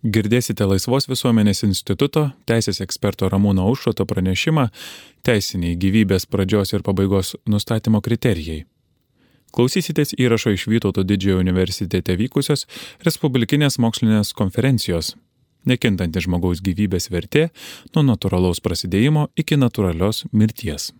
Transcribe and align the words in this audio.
Girdėsite 0.00 0.64
Laisvos 0.64 1.04
visuomenės 1.10 1.58
instituto 1.66 2.30
teisės 2.48 2.78
eksperto 2.80 3.28
Ramūno 3.28 3.66
Aušroto 3.68 4.06
pranešimą 4.08 4.70
Teisiniai 5.28 5.76
gyvybės 5.76 6.24
pradžios 6.24 6.72
ir 6.72 6.80
pabaigos 6.86 7.34
nustatymo 7.44 8.00
kriterijai. 8.00 8.62
Klausysitės 9.52 10.14
įrašo 10.16 10.54
iš 10.56 10.64
Vytauto 10.72 11.04
didžiojo 11.04 11.42
universitete 11.44 12.16
vykusios 12.16 12.64
Respublikinės 13.04 13.76
mokslinės 13.76 14.32
konferencijos 14.32 15.18
Nekintanti 15.68 16.22
žmogaus 16.24 16.62
gyvybės 16.64 17.10
vertė 17.12 17.50
nuo 17.92 18.06
natūralaus 18.14 18.64
prasidėjimo 18.64 19.28
iki 19.36 19.60
natūralios 19.60 20.24
mirties. 20.32 20.94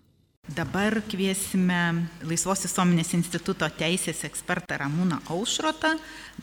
Dabar 0.50 0.96
kviesime 1.06 2.08
Laisvos 2.26 2.64
visuomenės 2.64 3.12
instituto 3.14 3.68
teisės 3.78 4.24
ekspertą 4.26 4.80
Ramūną 4.80 5.20
Aušrotą 5.30 5.92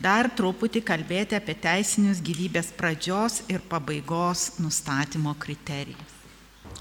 dar 0.00 0.30
truputį 0.32 0.80
kalbėti 0.86 1.36
apie 1.36 1.52
teisinius 1.60 2.22
gyvybės 2.24 2.70
pradžios 2.78 3.42
ir 3.52 3.60
pabaigos 3.68 4.54
nustatymo 4.62 5.34
kriterijus. 5.36 6.14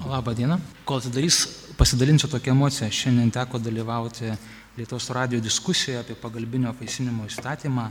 Labą 0.08 0.32
dieną. 0.38 0.59
Kol 0.88 1.02
atsidarys, 1.02 1.41
pasidalinsiu 1.76 2.30
tokią 2.32 2.55
emociją. 2.55 2.88
Šiandien 2.95 3.34
teko 3.35 3.59
dalyvauti 3.59 4.32
Lietuvos 4.77 5.09
radio 5.12 5.41
diskusijoje 5.44 5.99
apie 6.05 6.16
pagalbinio 6.21 6.71
vaisinimo 6.80 7.27
įstatymą 7.27 7.90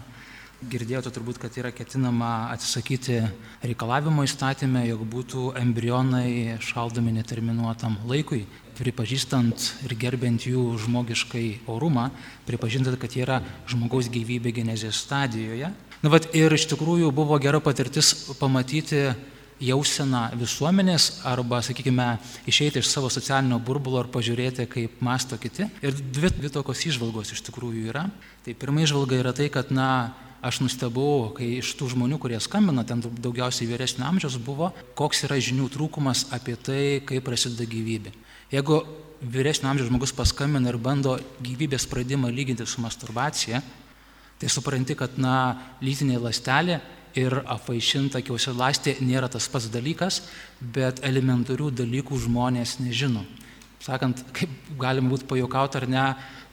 Girdėjote 0.65 1.11
turbūt, 1.13 1.37
kad 1.37 1.53
yra 1.61 1.69
ketinama 1.69 2.49
atsisakyti 2.55 3.19
reikalavimo 3.61 4.25
įstatymę, 4.25 4.87
jog 4.89 5.03
būtų 5.13 5.51
embrionai 5.61 6.57
šaldomi 6.65 7.13
neterminuotam 7.19 7.99
laikui, 8.09 8.47
pripažįstant 8.79 9.67
ir 9.85 9.95
gerbent 10.01 10.49
jų 10.49 10.65
žmogiškai 10.81 11.45
orumą, 11.69 12.09
pripažintant, 12.49 12.97
kad 12.97 13.13
jie 13.13 13.27
yra 13.27 13.43
žmogaus 13.69 14.09
gyvybė 14.09 14.55
genezės 14.57 15.05
stadijoje. 15.05 15.75
Na, 16.01 16.15
vat, 16.17 16.33
ir 16.33 16.57
iš 16.57 16.71
tikrųjų 16.73 17.13
buvo 17.13 17.37
gera 17.37 17.61
patirtis 17.61 18.15
pamatyti 18.41 19.11
jauseną 19.61 20.31
visuomenės 20.41 21.19
arba, 21.29 21.61
sakykime, 21.65 22.15
išeiti 22.49 22.81
iš 22.81 22.89
savo 22.97 23.13
socialinio 23.13 23.61
burbulo 23.61 24.01
ir 24.05 24.13
pažiūrėti, 24.13 24.71
kaip 24.73 25.01
masto 25.05 25.37
kiti. 25.41 25.69
Ir 25.85 25.97
dvi, 25.97 26.33
dvi 26.41 26.53
tokios 26.53 26.89
išvalgos 26.89 27.37
iš 27.37 27.45
tikrųjų 27.49 27.91
yra. 27.93 28.09
Tai 28.45 28.57
pirma 28.57 28.85
išvalga 28.85 29.21
yra 29.21 29.37
tai, 29.37 29.53
kad, 29.53 29.69
na, 29.73 30.17
aš 30.47 30.61
nustebau, 30.63 31.33
kai 31.37 31.57
iš 31.59 31.73
tų 31.79 31.91
žmonių, 31.95 32.19
kurie 32.23 32.39
skambino, 32.43 32.85
ten 32.87 33.03
daugiausiai 33.03 33.69
vyresnio 33.71 34.07
amžiaus 34.07 34.39
buvo, 34.43 34.71
koks 34.99 35.25
yra 35.27 35.39
žinių 35.43 35.69
trūkumas 35.75 36.29
apie 36.37 36.55
tai, 36.57 36.83
kaip 37.07 37.27
prasideda 37.27 37.67
gyvybė. 37.69 38.15
Jeigu 38.55 38.81
vyresnio 39.21 39.71
amžiaus 39.73 39.91
žmogus 39.91 40.15
paskambina 40.17 40.71
ir 40.71 40.79
bando 40.79 41.17
gyvybės 41.43 41.89
pradimą 41.91 42.31
lyginti 42.31 42.67
su 42.69 42.85
masturbacija, 42.85 43.63
tai 44.41 44.53
supranti, 44.53 44.95
kad, 44.99 45.17
na, 45.19 45.57
lytinė 45.81 46.21
lastelė 46.21 46.81
ir 47.17 47.41
apvaišinta 47.49 48.21
kiausialastė 48.25 48.99
nėra 49.01 49.31
tas 49.33 49.49
pats 49.49 49.71
dalykas, 49.73 50.21
bet 50.61 51.01
elementarių 51.07 51.73
dalykų 51.81 52.21
žmonės 52.27 52.77
nežino. 52.85 53.25
Sakant, 53.83 54.23
kaip 54.35 54.51
galima 54.81 55.13
būtų 55.13 55.29
pajokauti 55.31 55.79
ar 55.79 55.87
ne, 55.91 56.07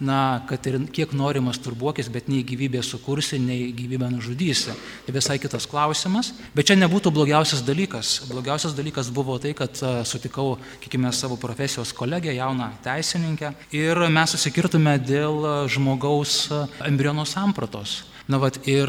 na, 0.03 0.43
kad 0.49 0.65
ir 0.67 0.77
kiek 0.93 1.13
nori 1.15 1.41
masturbuokis, 1.43 2.09
bet 2.13 2.27
nei 2.29 2.43
gyvybė 2.45 2.83
sukursi, 2.85 3.39
nei 3.41 3.71
gyvybę 3.75 4.09
nužudysi. 4.11 4.75
Tai 5.05 5.15
visai 5.15 5.39
kitas 5.41 5.67
klausimas. 5.69 6.33
Bet 6.55 6.69
čia 6.69 6.77
nebūtų 6.77 7.13
blogiausias 7.15 7.63
dalykas. 7.65 8.15
Blogiausias 8.29 8.75
dalykas 8.77 9.11
buvo 9.13 9.39
tai, 9.41 9.53
kad 9.57 9.79
sutikau, 10.09 10.57
kiekime, 10.83 11.13
savo 11.15 11.39
profesijos 11.39 11.93
kolegę, 11.95 12.33
jauną 12.35 12.73
teisininkę, 12.83 13.53
ir 13.75 14.03
mes 14.13 14.35
susikirtume 14.35 14.97
dėl 15.01 15.67
žmogaus 15.71 16.49
embriono 16.83 17.25
sampratos. 17.29 18.03
Na, 18.27 18.37
vat, 18.39 18.61
ir 18.71 18.87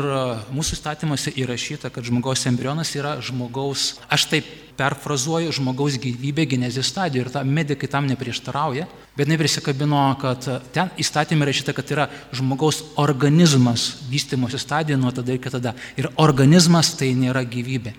mūsų 0.54 0.76
įstatymuose 0.76 1.32
įrašyta, 1.42 1.90
kad 1.90 2.06
žmogaus 2.06 2.44
embrionas 2.46 2.92
yra 2.94 3.16
žmogaus, 3.24 3.96
aš 4.06 4.28
taip 4.30 4.52
perfrazuoju, 4.78 5.52
žmogaus 5.54 5.98
gyvybė 6.02 6.46
genezės 6.54 6.90
stadija 6.92 7.24
ir 7.24 7.30
ta 7.32 7.42
medikai 7.44 7.88
tam 7.90 8.08
neprieštarauja, 8.10 8.86
bet 9.16 9.30
neprisikabino, 9.30 10.06
kad 10.22 10.48
ten 10.74 10.90
įstatymė 11.00 11.50
rašyta, 11.50 11.74
kad 11.76 11.92
yra 11.94 12.08
žmogaus 12.34 12.82
organizmas 13.00 13.90
vystimosi 14.10 14.58
stadija 14.58 14.98
nuo 14.98 15.12
tada 15.14 15.36
iki 15.36 15.52
tada. 15.52 15.74
Ir 16.00 16.10
organizmas 16.16 16.94
tai 16.98 17.12
nėra 17.18 17.44
gyvybė. 17.46 17.94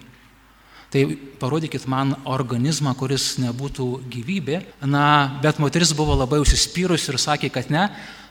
Tai 0.96 1.18
parodykit 1.42 1.90
man 1.92 2.14
organizmą, 2.24 2.94
kuris 2.96 3.34
nebūtų 3.44 3.86
gyvybė. 4.14 4.62
Na, 4.88 5.28
bet 5.44 5.58
moteris 5.60 5.90
buvo 5.92 6.14
labai 6.16 6.38
užsispyrus 6.40 7.10
ir 7.12 7.18
sakė, 7.20 7.50
kad 7.52 7.68
ne, 7.68 7.82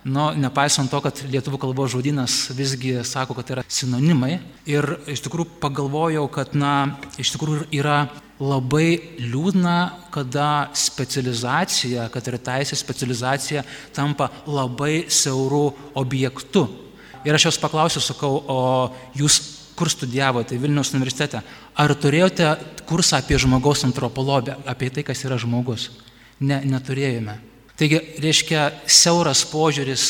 nu, 0.09 0.31
nepaisant 0.41 0.89
to, 0.89 1.03
kad 1.05 1.19
lietuvių 1.29 1.59
kalbos 1.61 1.93
žodynas 1.93 2.39
visgi 2.57 2.95
sako, 3.05 3.37
kad 3.37 3.53
yra 3.53 3.65
sinonimai. 3.69 4.39
Ir 4.65 4.95
iš 5.13 5.21
tikrųjų 5.27 5.59
pagalvojau, 5.61 6.23
kad, 6.33 6.57
na, 6.57 6.95
iš 7.21 7.35
tikrųjų 7.35 7.67
yra 7.77 8.07
labai 8.41 8.97
liūdna, 9.21 9.77
kada 10.15 10.71
specializacija, 10.73 12.07
kad 12.15 12.31
ir 12.33 12.39
teisės 12.49 12.81
specializacija 12.81 13.67
tampa 13.93 14.31
labai 14.49 15.03
siaurų 15.13 15.67
objektų. 16.01 16.65
Ir 17.29 17.37
aš 17.37 17.51
jos 17.51 17.61
paklausiu, 17.61 18.01
sakau, 18.01 18.39
o 18.41 18.63
jūs 19.21 19.43
kur 19.75 19.91
studijavote 19.91 20.57
Vilnius 20.59 20.93
universitete, 20.95 21.43
ar 21.75 21.95
turėjote 21.99 22.55
kursą 22.89 23.19
apie 23.21 23.39
žmogaus 23.41 23.85
antropologiją, 23.87 24.59
apie 24.69 24.91
tai, 24.93 25.05
kas 25.07 25.25
yra 25.27 25.39
žmogus? 25.41 25.91
Ne, 26.41 26.61
neturėjome. 26.67 27.39
Taigi, 27.79 27.99
reiškia, 28.23 28.69
siauras 28.87 29.43
požiūris 29.51 30.05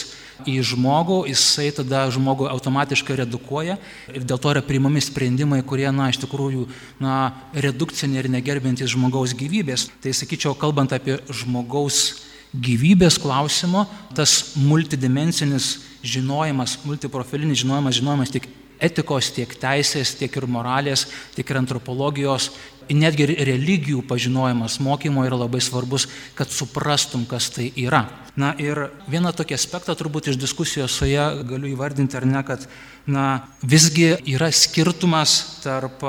į 0.50 0.58
žmogų, 0.66 1.22
jisai 1.30 1.70
tada 1.72 2.02
žmogų 2.12 2.48
automatiškai 2.50 3.16
redukuoja 3.22 3.78
ir 4.10 4.26
dėl 4.26 4.40
to 4.42 4.50
yra 4.50 4.64
priimami 4.66 5.00
sprendimai, 5.04 5.62
kurie, 5.64 5.86
na, 5.94 6.10
iš 6.12 6.18
tikrųjų, 6.24 6.66
na, 7.00 7.32
redukciniai 7.54 8.24
ir 8.24 8.30
negerbintys 8.34 8.92
žmogaus 8.96 9.36
gyvybės. 9.38 9.88
Tai 10.02 10.12
sakyčiau, 10.16 10.56
kalbant 10.58 10.92
apie 10.92 11.20
žmogaus 11.30 12.26
gyvybės 12.54 13.16
klausimo, 13.22 13.86
tas 14.14 14.54
multidimensinis 14.58 15.78
žinojimas, 16.04 16.76
multiprofilinis 16.84 17.62
žinojimas, 17.62 17.98
žinojimas 18.02 18.34
tiek 18.34 18.50
etikos, 18.82 19.30
tiek 19.34 19.50
teisės, 19.60 20.14
tiek 20.18 20.34
ir 20.36 20.46
moralės, 20.50 21.06
tiek 21.36 21.50
ir 21.50 21.60
antropologijos, 21.60 22.50
netgi 22.92 23.26
religijų 23.26 24.02
pažinojimas 24.08 24.78
mokymo 24.82 25.24
yra 25.24 25.38
labai 25.38 25.60
svarbus, 25.64 26.08
kad 26.36 26.50
suprastum, 26.52 27.24
kas 27.26 27.48
tai 27.54 27.70
yra. 27.80 28.04
Na 28.36 28.52
ir 28.58 28.88
vieną 29.08 29.32
tokį 29.36 29.56
aspektą 29.56 29.94
turbūt 29.96 30.32
iš 30.32 30.38
diskusijos 30.40 30.92
su 30.98 31.08
ją 31.08 31.44
galiu 31.46 31.70
įvardinti 31.70 32.18
ar 32.18 32.26
ne, 32.26 32.42
kad 32.44 32.66
na, 33.06 33.46
visgi 33.62 34.16
yra 34.34 34.50
skirtumas 34.52 35.62
tarp 35.62 36.02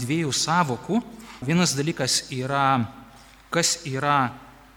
dviejų 0.00 0.32
savokų. 0.32 1.02
Vienas 1.44 1.76
dalykas 1.78 2.24
yra, 2.34 2.88
kas 3.54 3.82
yra 3.86 4.32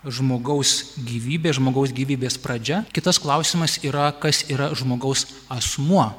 žmogaus 0.06 0.98
gyvybė, 0.98 1.54
žmogaus 1.58 1.94
gyvybės 1.94 2.38
pradžia. 2.42 2.84
Kitas 2.94 3.22
klausimas 3.22 3.80
yra, 3.86 4.12
kas 4.12 4.44
yra 4.50 4.72
žmogaus 4.78 5.28
asmuo 5.50 6.10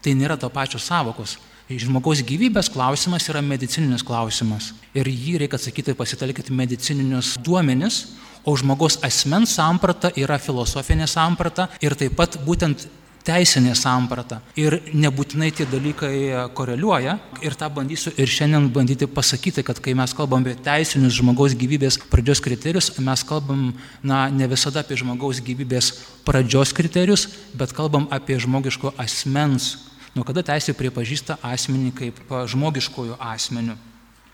Tai 0.00 0.16
nėra 0.16 0.38
to 0.40 0.48
pačios 0.52 0.86
savokos. 0.88 1.36
Žmogaus 1.70 2.24
gyvybės 2.26 2.70
klausimas 2.72 3.28
yra 3.30 3.42
medicininis 3.46 4.02
klausimas. 4.02 4.72
Ir 4.96 5.06
jį 5.06 5.36
reikia 5.44 5.58
atsakyti 5.60 5.94
pasitelkti 5.94 6.54
medicininius 6.56 7.36
duomenis, 7.38 8.06
o 8.42 8.56
žmogaus 8.58 8.96
asmens 9.06 9.52
samprata 9.54 10.10
yra 10.18 10.40
filosofinė 10.40 11.06
samprata 11.06 11.68
ir 11.84 11.94
taip 11.94 12.16
pat 12.18 12.40
būtent 12.42 12.88
teisinė 13.22 13.74
samprata. 13.78 14.40
Ir 14.58 14.78
nebūtinai 14.96 15.50
tie 15.54 15.66
dalykai 15.68 16.48
koreliuoja. 16.56 17.18
Ir 17.44 17.54
tą 17.58 17.68
bandysiu 17.72 18.10
ir 18.18 18.32
šiandien 18.32 18.66
bandyti 18.74 19.06
pasakyti, 19.06 19.62
kad 19.66 19.78
kai 19.84 19.94
mes 19.94 20.14
kalbam 20.16 20.42
apie 20.42 20.56
teisinius 20.64 21.20
žmogaus 21.20 21.54
gyvybės 21.60 22.00
pradžios 22.10 22.42
kriterijus, 22.44 22.90
mes 22.98 23.22
kalbam 23.28 23.68
na, 24.02 24.24
ne 24.32 24.48
visada 24.50 24.82
apie 24.82 24.98
žmogaus 24.98 25.42
gyvybės 25.44 25.92
pradžios 26.26 26.74
kriterijus, 26.76 27.28
bet 27.54 27.76
kalbam 27.76 28.08
apie 28.10 28.40
žmogiško 28.40 28.96
asmens 28.98 29.76
nuo 30.14 30.24
kada 30.26 30.42
teisė 30.46 30.74
pripažįsta 30.76 31.38
asmenį 31.46 31.92
kaip 31.96 32.20
žmogiškojų 32.52 33.18
asmenių. 33.20 33.76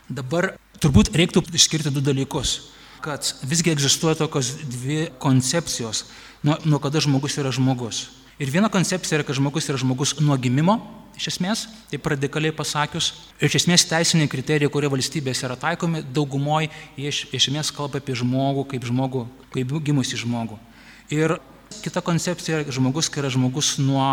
Dabar 0.06 0.52
turbūt 0.80 1.10
reiktų 1.16 1.42
išskirti 1.56 1.92
du 1.92 2.02
dalykus, 2.04 2.72
kad 3.04 3.26
visgi 3.46 3.72
egzistuoja 3.74 4.18
tokios 4.22 4.52
dvi 4.62 5.08
koncepcijos, 5.22 6.04
nuo, 6.46 6.56
nuo 6.64 6.80
kada 6.82 7.02
žmogus 7.02 7.38
yra 7.40 7.52
žmogus. 7.54 8.06
Ir 8.38 8.52
viena 8.52 8.68
koncepcija 8.72 9.18
yra, 9.18 9.26
kad 9.26 9.38
žmogus 9.38 9.68
yra 9.70 9.80
žmogus 9.80 10.14
nuo 10.20 10.36
gimimo, 10.38 10.76
iš 11.16 11.30
esmės, 11.32 11.64
taip 11.90 12.06
radikaliai 12.12 12.54
pasakius. 12.54 13.14
Ir 13.40 13.48
iš 13.48 13.62
esmės 13.62 13.86
teisiniai 13.88 14.30
kriterijai, 14.30 14.70
kurie 14.72 14.90
valstybės 14.92 15.40
yra 15.46 15.56
taikomi, 15.58 16.04
daugumoje 16.04 16.68
iš, 17.00 17.24
iš 17.32 17.48
esmės 17.48 17.72
kalba 17.74 18.02
apie 18.02 18.16
žmogų 18.18 18.66
kaip 18.74 18.84
žmogų, 18.86 19.24
kaip 19.54 19.72
gimusi 19.88 20.20
žmogų. 20.20 20.58
Ir 21.14 21.38
Kita 21.84 22.02
koncepcija 22.04 22.60
yra 22.62 22.74
žmogus, 22.74 23.08
kai 23.12 23.22
yra 23.22 23.30
žmogus 23.32 23.76
nuo 23.82 24.04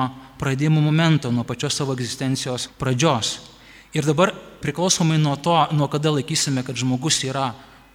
pradėjimo 0.42 0.82
momento, 0.84 1.32
nuo 1.32 1.46
pačios 1.48 1.78
savo 1.78 1.96
egzistencijos 1.98 2.70
pradžios. 2.80 3.38
Ir 3.94 4.08
dabar 4.08 4.34
priklausomai 4.64 5.20
nuo 5.22 5.36
to, 5.38 5.56
nuo 5.76 5.88
kada 5.92 6.14
laikysime, 6.16 6.64
kad 6.66 6.78
žmogus 6.80 7.20
yra 7.28 7.52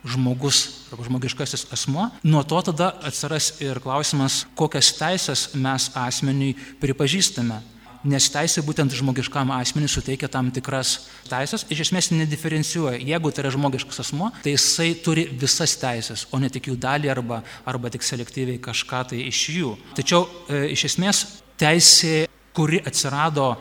žmogus 0.06 0.87
arba 0.93 1.05
žmogiškasis 1.05 1.67
asmuo, 1.75 2.09
nuo 2.23 2.43
to 2.47 2.61
tada 2.70 2.93
atsiras 3.03 3.56
ir 3.61 3.81
klausimas, 3.82 4.44
kokias 4.55 4.93
teisės 4.99 5.49
mes 5.59 5.91
asmeniui 5.99 6.55
pripažįstame. 6.81 7.59
Nes 8.06 8.29
teisė 8.31 8.62
būtent 8.67 8.95
žmogiškam 8.95 9.50
asmeniui 9.56 9.91
suteikia 9.91 10.29
tam 10.31 10.50
tikras 10.55 11.09
teisės, 11.29 11.65
iš 11.73 11.87
esmės 11.89 12.11
nediferencijuoja. 12.15 13.00
Jeigu 13.03 13.33
tai 13.33 13.45
yra 13.45 13.53
žmogiškas 13.55 14.03
asmo, 14.05 14.31
tai 14.45 14.55
jisai 14.55 14.93
turi 15.05 15.27
visas 15.41 15.75
teisės, 15.81 16.27
o 16.33 16.41
ne 16.43 16.50
tik 16.53 16.71
jų 16.71 16.77
dalį 16.81 17.12
arba, 17.15 17.43
arba 17.69 17.91
tik 17.95 18.06
selektyviai 18.06 18.61
kažką 18.62 19.05
tai 19.12 19.23
iš 19.27 19.43
jų. 19.56 19.75
Tačiau 19.99 20.27
e, 20.47 20.69
iš 20.77 20.89
esmės 20.93 21.25
teisė, 21.59 22.29
kuri 22.55 22.81
atsirado 22.87 23.53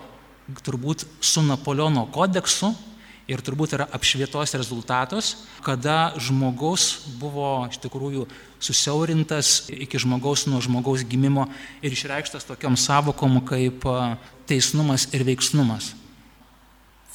turbūt 0.64 1.06
su 1.22 1.44
Napoleono 1.46 2.08
kodeksu, 2.14 2.72
ir 3.28 3.44
turbūt 3.44 3.76
yra 3.76 3.88
apšvietos 3.94 4.56
rezultatas, 4.58 5.34
kada 5.66 6.16
žmogaus 6.22 7.04
buvo 7.20 7.68
iš 7.68 7.80
tikrųjų 7.84 8.26
susiaurintas 8.64 9.68
iki 9.74 10.00
žmogaus 10.02 10.48
nuo 10.48 10.64
žmogaus 10.64 11.04
gimimo 11.08 11.46
ir 11.84 11.94
išreikštas 11.94 12.48
tokiam 12.48 12.80
savokom 12.80 13.42
kaip 13.46 13.86
teisnumas 14.48 15.10
ir 15.14 15.28
veiksnumas. 15.28 15.94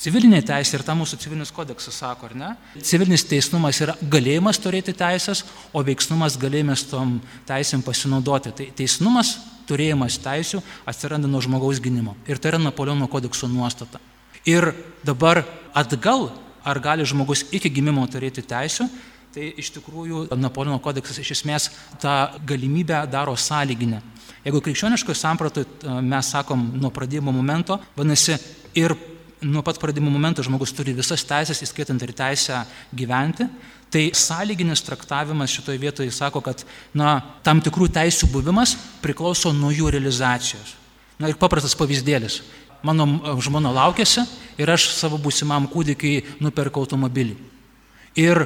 Civilinė 0.02 0.40
teisė 0.42 0.80
ir 0.80 0.82
ta 0.82 0.96
mūsų 0.98 1.14
civilinis 1.22 1.52
kodeksas 1.54 2.00
sako, 2.02 2.26
ar 2.26 2.32
ne? 2.34 2.48
Civilinis 2.82 3.22
teisnumas 3.30 3.78
yra 3.84 3.94
galėjimas 4.02 4.58
turėti 4.58 4.90
teisės, 4.98 5.44
o 5.70 5.78
veiksnumas 5.86 6.34
galėjimas 6.42 6.82
tom 6.90 7.20
teisėm 7.46 7.84
pasinaudoti. 7.86 8.50
Tai 8.58 8.66
teisnumas, 8.80 9.36
turėjimas 9.70 10.18
teisių 10.24 10.58
atsiranda 10.90 11.30
nuo 11.30 11.44
žmogaus 11.44 11.78
gynimo. 11.84 12.16
Ir 12.26 12.42
tai 12.42 12.50
yra 12.50 12.58
Napoleono 12.64 13.06
kodekso 13.06 13.46
nuostata. 13.46 14.02
Ir 14.48 14.72
dabar 15.06 15.44
atgal, 15.74 16.30
ar 16.64 16.78
gali 16.82 17.06
žmogus 17.06 17.44
iki 17.54 17.70
gimimo 17.70 18.02
turėti 18.10 18.42
teisų, 18.42 18.88
tai 19.32 19.52
iš 19.58 19.70
tikrųjų 19.78 20.26
Napoleono 20.36 20.80
kodeksas 20.82 21.22
iš 21.22 21.36
esmės 21.38 21.70
tą 22.02 22.34
galimybę 22.46 23.04
daro 23.10 23.36
sąlyginę. 23.38 24.02
Jeigu 24.42 24.60
krikščioniškoje 24.60 25.16
sampratoje 25.16 26.00
mes 26.02 26.32
sakom 26.34 26.64
nuo 26.82 26.90
pradėjimo 26.90 27.32
momento, 27.32 27.78
vadinasi, 27.96 28.36
ir 28.74 28.96
nuo 29.42 29.62
pat 29.62 29.78
pradėjimo 29.82 30.10
momento 30.10 30.42
žmogus 30.44 30.74
turi 30.74 30.94
visas 30.96 31.22
teisės, 31.26 31.62
įskaitant 31.62 32.02
ir 32.02 32.12
teisę 32.18 32.64
gyventi, 32.94 33.46
tai 33.92 34.08
sąlyginis 34.16 34.82
traktavimas 34.82 35.52
šitoje 35.52 35.78
vietoje 35.78 36.12
sako, 36.14 36.42
kad 36.44 36.64
na, 36.96 37.20
tam 37.46 37.60
tikrų 37.62 37.90
teisų 37.94 38.30
buvimas 38.32 38.74
priklauso 39.04 39.52
nuo 39.54 39.70
jų 39.70 39.92
realizacijos. 39.94 40.76
Na 41.20 41.30
ir 41.30 41.38
paprastas 41.38 41.76
pavyzdėlis 41.78 42.40
mano 42.86 43.06
žmona 43.42 43.72
laukėsi 43.72 44.24
ir 44.60 44.70
aš 44.70 44.90
savo 44.96 45.18
būsimam 45.22 45.68
kūdikiai 45.70 46.38
nuperku 46.42 46.82
automobilį. 46.82 47.36
Ir 48.18 48.44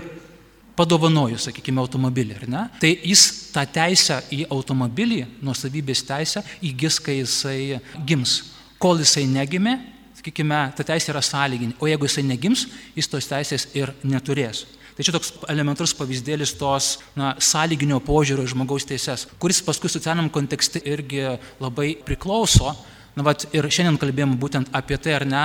padovanoju, 0.77 1.39
sakykime, 1.41 1.81
automobilį, 1.81 2.37
ar 2.37 2.47
ne? 2.53 2.63
Tai 2.81 2.93
jis 2.93 3.25
tą 3.55 3.65
teisę 3.79 4.21
į 4.35 4.45
automobilį, 4.53 5.23
nuosavybės 5.45 6.05
teisę, 6.07 6.45
įgis, 6.69 7.01
kai 7.03 7.21
jisai 7.23 7.81
gims. 8.07 8.39
Kol 8.83 9.01
jisai 9.01 9.25
negimė, 9.31 9.79
sakykime, 10.19 10.61
ta 10.77 10.85
teisė 10.87 11.15
yra 11.15 11.23
sąlyginė, 11.25 11.79
o 11.81 11.89
jeigu 11.89 12.09
jisai 12.09 12.27
negims, 12.29 12.67
jis 12.97 13.09
tos 13.09 13.29
teisės 13.31 13.71
ir 13.79 13.95
neturės. 14.05 14.67
Tai 14.97 15.05
čia 15.05 15.13
toks 15.13 15.33
elementarus 15.53 15.93
pavyzdėlis 15.97 16.55
tos 16.57 16.95
na, 17.17 17.35
sąlyginio 17.37 17.99
požiūrio 18.05 18.47
į 18.47 18.53
žmogaus 18.55 18.87
teises, 18.89 19.27
kuris 19.41 19.61
paskui 19.65 19.91
socialiniam 19.93 20.31
kontekste 20.33 20.81
irgi 20.89 21.35
labai 21.61 21.91
priklauso 22.05 22.73
Na, 23.17 23.25
vat, 23.25 23.47
ir 23.57 23.65
šiandien 23.73 23.99
kalbėjom 24.01 24.37
būtent 24.41 24.71
apie 24.77 24.99
tai, 25.01 25.17
ar 25.17 25.25
ne, 25.29 25.45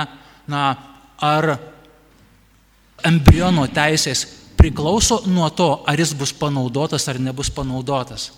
na, 0.50 0.62
ar 1.22 1.54
embriono 3.06 3.64
teisės 3.72 4.26
priklauso 4.58 5.22
nuo 5.26 5.48
to, 5.56 5.70
ar 5.88 5.98
jis 5.98 6.12
bus 6.14 6.34
panaudotas 6.36 7.08
ar 7.08 7.18
nebus 7.18 7.50
panaudotas. 7.50 8.30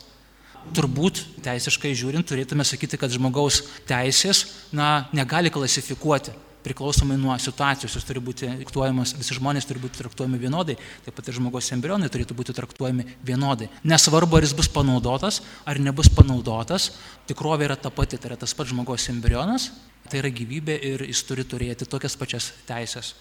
Turbūt 0.75 1.21
teisiškai 1.45 1.93
žiūrint 1.93 2.25
turėtume 2.25 2.65
sakyti, 2.65 2.97
kad 3.01 3.13
žmogaus 3.13 3.61
teisės 3.89 4.47
na, 4.73 5.11
negali 5.13 5.53
klasifikuoti 5.53 6.33
priklausomai 6.65 7.17
nuo 7.21 7.35
situacijos, 7.41 7.95
jis 7.99 8.07
turi 8.09 8.23
būti 8.25 8.49
traktuojamas, 8.49 9.15
visi 9.19 9.37
žmonės 9.37 9.69
turi 9.69 9.83
būti 9.83 10.01
traktuojami 10.01 10.41
vienodai, 10.41 10.77
taip 11.05 11.17
pat 11.19 11.29
ir 11.29 11.37
žmogaus 11.37 11.71
embrionai 11.77 12.09
turėtų 12.13 12.37
būti 12.39 12.55
traktuojami 12.57 13.07
vienodai. 13.27 13.69
Nesvarbu, 13.85 14.39
ar 14.39 14.47
jis 14.47 14.55
bus 14.57 14.71
panaudotas, 14.73 15.43
ar 15.69 15.81
nebus 15.83 16.09
panaudotas, 16.13 16.91
tikrovė 17.29 17.69
yra 17.69 17.77
ta 17.77 17.93
pati, 17.93 18.19
tai 18.19 18.33
yra 18.33 18.41
tas 18.41 18.57
pats 18.57 18.73
žmogaus 18.73 19.09
embrionas, 19.13 19.71
tai 20.09 20.23
yra 20.23 20.33
gyvybė 20.33 20.79
ir 20.91 21.05
jis 21.09 21.25
turi 21.29 21.45
turėti 21.49 21.89
tokias 21.89 22.17
pačias 22.21 22.53
teisės. 22.69 23.15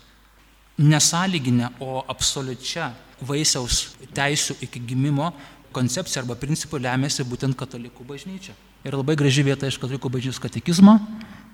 Nesąlyginę, 0.79 1.75
o 1.85 2.01
absoliučia 2.09 2.93
vaisiaus 3.21 3.91
teisų 4.15 4.57
iki 4.65 4.81
gimimo 4.81 5.29
koncepcija 5.73 6.23
arba 6.23 6.37
principų 6.39 6.79
lemiasi 6.81 7.25
būtent 7.27 7.57
katalikų 7.57 8.05
bažnyčia. 8.07 8.55
Ir 8.83 8.97
labai 8.97 9.15
graži 9.19 9.45
vieta 9.45 9.69
iš 9.69 9.77
katalikų 9.81 10.11
bažnyčios 10.11 10.41
katekizmo, 10.43 10.97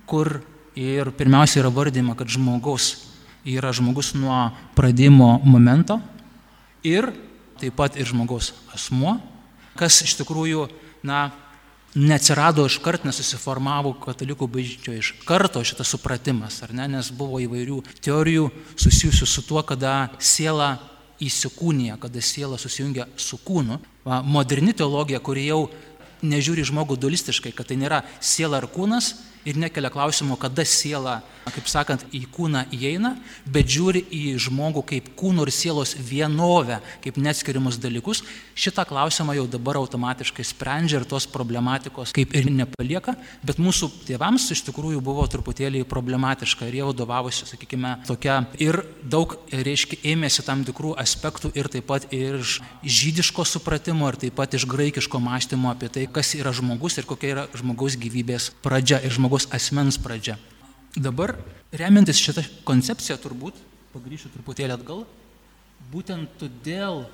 kur 0.08 0.40
Ir 0.80 1.10
pirmiausia 1.12 1.60
yra 1.60 1.68
vardyma, 1.72 2.14
kad 2.16 2.30
žmogus 2.32 2.94
yra 3.44 3.72
žmogus 3.72 4.14
nuo 4.16 4.50
pradėjimo 4.76 5.40
momento 5.44 5.98
ir 6.84 7.10
taip 7.60 7.76
pat 7.76 7.98
ir 8.00 8.08
žmogaus 8.08 8.54
asmuo, 8.72 9.18
kas 9.76 10.00
iš 10.06 10.14
tikrųjų, 10.22 10.66
na, 11.04 11.30
neatsirado 11.92 12.64
iš 12.68 12.78
kart, 12.80 13.04
nesusiformavo 13.04 13.92
katalikų 14.00 14.48
bažnyčioje 14.48 15.02
iš 15.02 15.12
karto 15.28 15.60
šitas 15.66 15.92
supratimas, 15.92 16.60
ar 16.64 16.72
ne, 16.76 16.86
nes 16.96 17.10
buvo 17.12 17.40
įvairių 17.44 17.80
teorijų 18.00 18.48
susijusių 18.80 19.28
su 19.28 19.44
tuo, 19.44 19.60
kada 19.66 20.10
siela 20.16 20.78
įsikūnija, 21.20 21.98
kada 22.00 22.22
siela 22.24 22.56
susijungia 22.56 23.04
su 23.20 23.36
kūnu. 23.44 23.76
Moderni 24.24 24.72
teologija, 24.72 25.20
kuri 25.20 25.50
jau 25.50 25.66
nežiūri 26.24 26.64
žmogų 26.68 26.96
dualistiškai, 27.00 27.52
kad 27.52 27.68
tai 27.68 27.76
nėra 27.80 28.00
siela 28.24 28.60
ar 28.60 28.68
kūnas, 28.72 29.12
ir 29.44 29.56
nekelia 29.56 29.90
klausimo, 29.90 30.36
kada 30.40 30.64
siela, 30.68 31.20
kaip 31.50 31.66
sakant, 31.70 32.04
į 32.14 32.26
kūną 32.30 32.66
įeina, 32.76 33.14
bet 33.50 33.70
žiūri 33.72 34.02
į 34.12 34.22
žmogų 34.44 34.84
kaip 34.86 35.08
kūno 35.18 35.46
ir 35.46 35.52
sielos 35.54 35.96
vienovę, 35.96 36.78
kaip 37.04 37.18
neatskiriamus 37.18 37.80
dalykus, 37.80 38.22
šitą 38.54 38.84
klausimą 38.88 39.34
jau 39.38 39.46
dabar 39.50 39.80
automatiškai 39.80 40.44
sprendžia 40.46 41.00
ir 41.00 41.06
tos 41.08 41.26
problematikos 41.30 42.12
kaip 42.14 42.34
ir 42.36 42.50
nepalieka, 42.52 43.16
bet 43.46 43.58
mūsų 43.62 43.88
tėvams 44.08 44.50
iš 44.54 44.62
tikrųjų 44.68 45.00
buvo 45.04 45.24
truputėlį 45.30 45.82
problematiška 45.88 46.68
ir 46.68 46.80
jie 46.80 46.84
vadovavosi, 46.90 47.48
sakykime, 47.48 47.96
tokia 48.08 48.42
ir 48.60 48.82
daug, 49.02 49.34
reiškia, 49.50 50.02
ėmėsi 50.12 50.44
tam 50.46 50.62
tikrų 50.68 50.94
aspektų 51.00 51.54
ir 51.58 51.70
taip 51.72 51.88
pat 51.90 52.06
iš 52.14 52.60
žydiško 52.84 53.46
supratimo 53.48 54.12
ir 54.12 54.20
taip 54.20 54.36
pat 54.38 54.54
iš 54.58 54.68
graikiško 54.70 55.22
mąstymo 55.24 55.72
apie 55.72 55.90
tai, 55.90 56.06
kas 56.06 56.34
yra 56.38 56.52
žmogus 56.54 57.00
ir 57.00 57.08
kokia 57.08 57.32
yra 57.34 57.48
žmogaus 57.56 57.96
gyvybės 58.00 58.50
pradžia 58.62 59.00
ir 59.02 59.14
žmogaus 59.16 59.29
žmogaus 59.30 59.46
asmens 59.54 59.96
pradžia. 59.98 60.36
Dabar, 60.96 61.36
remiantis 61.70 62.18
šitą 62.18 62.42
koncepciją, 62.66 63.16
turbūt, 63.22 63.54
pagryšiu 63.94 64.30
truputėlį 64.34 64.74
atgal, 64.74 65.04
būtent 65.92 66.26
todėl, 66.40 67.06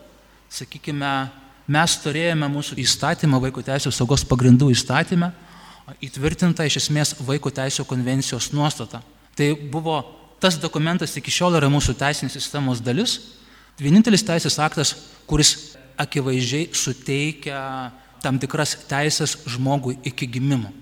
sakykime, 0.49 1.29
mes 1.69 1.97
turėjome 2.01 2.49
mūsų 2.49 2.79
įstatymą, 2.81 3.41
vaiko 3.41 3.61
teisų 3.61 3.93
saugos 3.93 4.25
pagrindų 4.25 4.71
įstatymę, 4.73 5.29
įtvirtinta 6.01 6.65
iš 6.65 6.81
esmės 6.81 7.15
vaiko 7.21 7.53
teisų 7.53 7.85
konvencijos 7.85 8.49
nuostata. 8.57 9.03
Tai 9.37 9.53
buvo 9.69 10.01
tas 10.41 10.57
dokumentas 10.57 11.13
iki 11.21 11.31
šiol 11.31 11.59
yra 11.61 11.69
mūsų 11.69 11.99
teisinės 12.01 12.33
sistemos 12.33 12.81
dalis, 12.81 13.37
vienintelis 13.77 14.25
teisės 14.25 14.57
aktas, 14.57 14.95
kuris 15.29 15.77
akivaizdžiai 16.01 16.73
suteikia 16.73 17.61
tam 18.25 18.41
tikras 18.41 18.73
teisės 18.89 19.37
žmogui 19.45 19.99
iki 20.09 20.27
gimimo. 20.33 20.73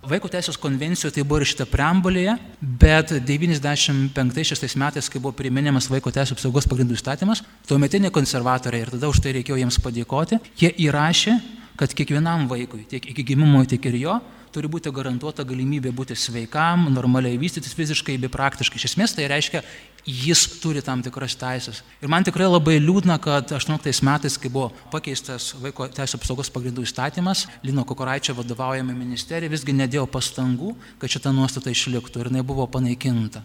Vaiko 0.00 0.30
teisės 0.32 0.56
konvencijoje 0.56 1.12
tai 1.18 1.22
buvo 1.28 1.44
šitą 1.44 1.66
preambulėje, 1.68 2.32
bet 2.80 3.10
95 3.28 4.76
metais, 4.80 5.10
kai 5.12 5.20
buvo 5.20 5.34
priminėmas 5.36 5.90
vaiko 5.92 6.08
teisų 6.14 6.38
apsaugos 6.38 6.68
pagrindų 6.70 6.96
įstatymas, 6.96 7.42
tuometiniai 7.68 8.12
konservatoriai 8.14 8.86
ir 8.86 8.92
tada 8.94 9.10
už 9.12 9.20
tai 9.20 9.34
reikėjo 9.36 9.58
jiems 9.60 9.76
padėkoti, 9.84 10.38
jie 10.56 10.72
įrašė, 10.86 11.36
kad 11.76 11.92
kiekvienam 11.92 12.48
vaikui, 12.48 12.86
tiek 12.88 13.10
iki 13.12 13.26
gimimo, 13.32 13.60
tiek 13.68 13.90
ir 13.92 13.98
jo, 14.00 14.16
turi 14.54 14.68
būti 14.70 14.90
garantuota 14.94 15.44
galimybė 15.46 15.92
būti 15.94 16.16
sveikam, 16.18 16.88
normaliai 16.94 17.38
vystytis 17.40 17.76
fiziškai 17.78 18.16
bei 18.20 18.30
praktiškai. 18.32 18.80
Iš 18.80 18.88
esmės 18.90 19.14
tai 19.16 19.28
reiškia, 19.30 19.62
jis 20.06 20.42
turi 20.62 20.82
tam 20.84 21.02
tikras 21.04 21.36
teisės. 21.38 21.82
Ir 22.02 22.10
man 22.12 22.24
tikrai 22.26 22.48
labai 22.48 22.78
liūdna, 22.80 23.18
kad 23.22 23.52
18 23.54 24.04
metais, 24.06 24.38
kai 24.40 24.50
buvo 24.52 24.70
pakeistas 24.92 25.52
vaiko 25.60 25.88
teisų 25.92 26.20
apsaugos 26.20 26.50
pagrindų 26.52 26.86
įstatymas, 26.88 27.46
Lino 27.66 27.84
Kokoraičio 27.88 28.34
vadovaujama 28.38 28.96
ministerija 28.96 29.52
visgi 29.52 29.76
nedėjo 29.76 30.06
pastangų, 30.10 30.74
kad 30.98 31.12
šita 31.12 31.34
nuostata 31.36 31.72
išliktų 31.72 32.24
ir 32.24 32.32
jinai 32.32 32.44
buvo 32.46 32.66
panaikinta. 32.70 33.44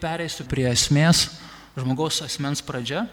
Pereisiu 0.00 0.44
prie 0.48 0.68
esmės, 0.70 1.28
žmogaus 1.76 2.22
asmens 2.24 2.62
pradžia 2.64 3.06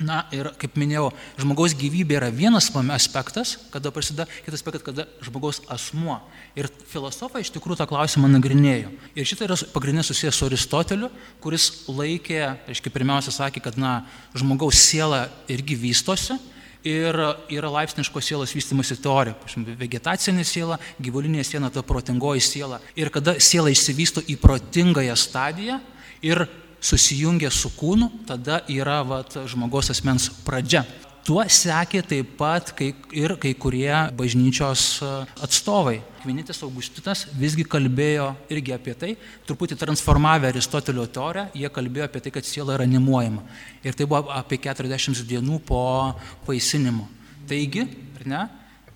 Na 0.00 0.22
ir 0.32 0.48
kaip 0.56 0.78
minėjau, 0.80 1.10
žmogaus 1.40 1.74
gyvybė 1.76 2.16
yra 2.16 2.30
vienas 2.32 2.70
aspektas, 2.72 3.58
kada 3.72 3.90
prasideda, 3.92 4.24
kitas 4.46 4.62
aspektas, 4.62 4.84
kada 4.86 5.04
žmogaus 5.20 5.60
asmuo. 5.68 6.16
Ir 6.56 6.70
filosofai 6.88 7.42
iš 7.44 7.52
tikrųjų 7.52 7.82
tą 7.82 7.86
klausimą 7.90 8.30
nagrinėjo. 8.32 8.94
Ir 9.14 9.28
šitą 9.28 9.44
yra 9.44 9.58
pagrindinė 9.74 10.04
susijęs 10.06 10.38
su 10.40 10.46
Aristoteliu, 10.48 11.10
kuris 11.40 11.84
laikė, 11.88 12.40
aiškiai, 12.72 12.94
pirmiausia 12.94 13.34
sakė, 13.34 13.60
kad 13.60 13.76
na, 13.76 14.06
žmogaus 14.32 14.80
siela 14.80 15.26
irgi 15.52 15.76
vystosi, 15.76 16.38
ir 16.86 17.16
yra 17.52 17.70
laipsniškos 17.76 18.24
sielos 18.24 18.54
vystimosi 18.56 18.96
teorija. 19.02 19.36
Vegetacinė 19.80 20.44
siela, 20.48 20.78
gyvulinė 21.02 21.44
siela, 21.44 21.68
ta 21.68 21.84
protingoji 21.84 22.40
siela. 22.44 22.80
Ir 22.96 23.12
kada 23.12 23.36
siela 23.40 23.72
išsivysto 23.72 24.24
į 24.24 24.38
protingąją 24.40 25.16
stadiją 25.18 25.80
ir 26.24 26.46
susijungia 26.80 27.50
su 27.52 27.70
kūnu, 27.76 28.10
tada 28.28 28.62
yra 28.68 29.00
vat, 29.06 29.36
žmogaus 29.48 29.92
asmens 29.92 30.30
pradžia. 30.46 30.84
Tuo 31.20 31.42
sekė 31.44 32.00
taip 32.08 32.30
pat 32.38 32.70
kai, 32.74 32.94
ir 33.12 33.34
kai 33.38 33.52
kurie 33.52 33.92
bažnyčios 34.16 34.84
e, 35.04 35.10
atstovai. 35.44 35.98
Kvinitis 36.22 36.62
Augustinas 36.64 37.26
visgi 37.36 37.66
kalbėjo 37.68 38.30
irgi 38.52 38.72
apie 38.72 38.94
tai, 38.96 39.10
truputį 39.48 39.76
transformavę 39.78 40.48
Aristotelio 40.48 41.04
teoriją, 41.12 41.50
jie 41.54 41.70
kalbėjo 41.72 42.08
apie 42.08 42.24
tai, 42.24 42.32
kad 42.34 42.48
siela 42.48 42.74
yra 42.78 42.88
animuojama. 42.88 43.44
Ir 43.84 43.96
tai 43.96 44.08
buvo 44.08 44.32
apie 44.32 44.58
40 44.64 45.20
dienų 45.28 45.60
po 45.68 45.82
vaisinimo. 46.48 47.04
Taigi, 47.50 47.84
ne, 48.24 48.46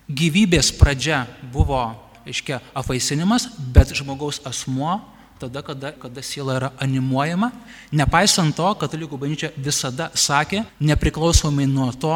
gyvybės 0.09 0.73
pradžia 0.79 1.23
buvo, 1.53 1.83
aiškia, 2.25 2.57
afaisinimas, 2.73 3.51
bet 3.73 3.93
žmogaus 3.93 4.41
asmuo 4.49 4.97
tada, 5.39 5.61
kada, 5.61 5.91
kada 5.91 6.21
siela 6.21 6.55
yra 6.59 6.71
animuojama. 6.81 7.51
Nepaisant 7.95 8.55
to, 8.55 8.71
katalikų 8.79 9.19
bažnyčia 9.19 9.51
visada 9.57 10.09
sakė, 10.15 10.63
nepriklausomai 10.79 11.67
nuo 11.69 11.91
to, 11.91 12.15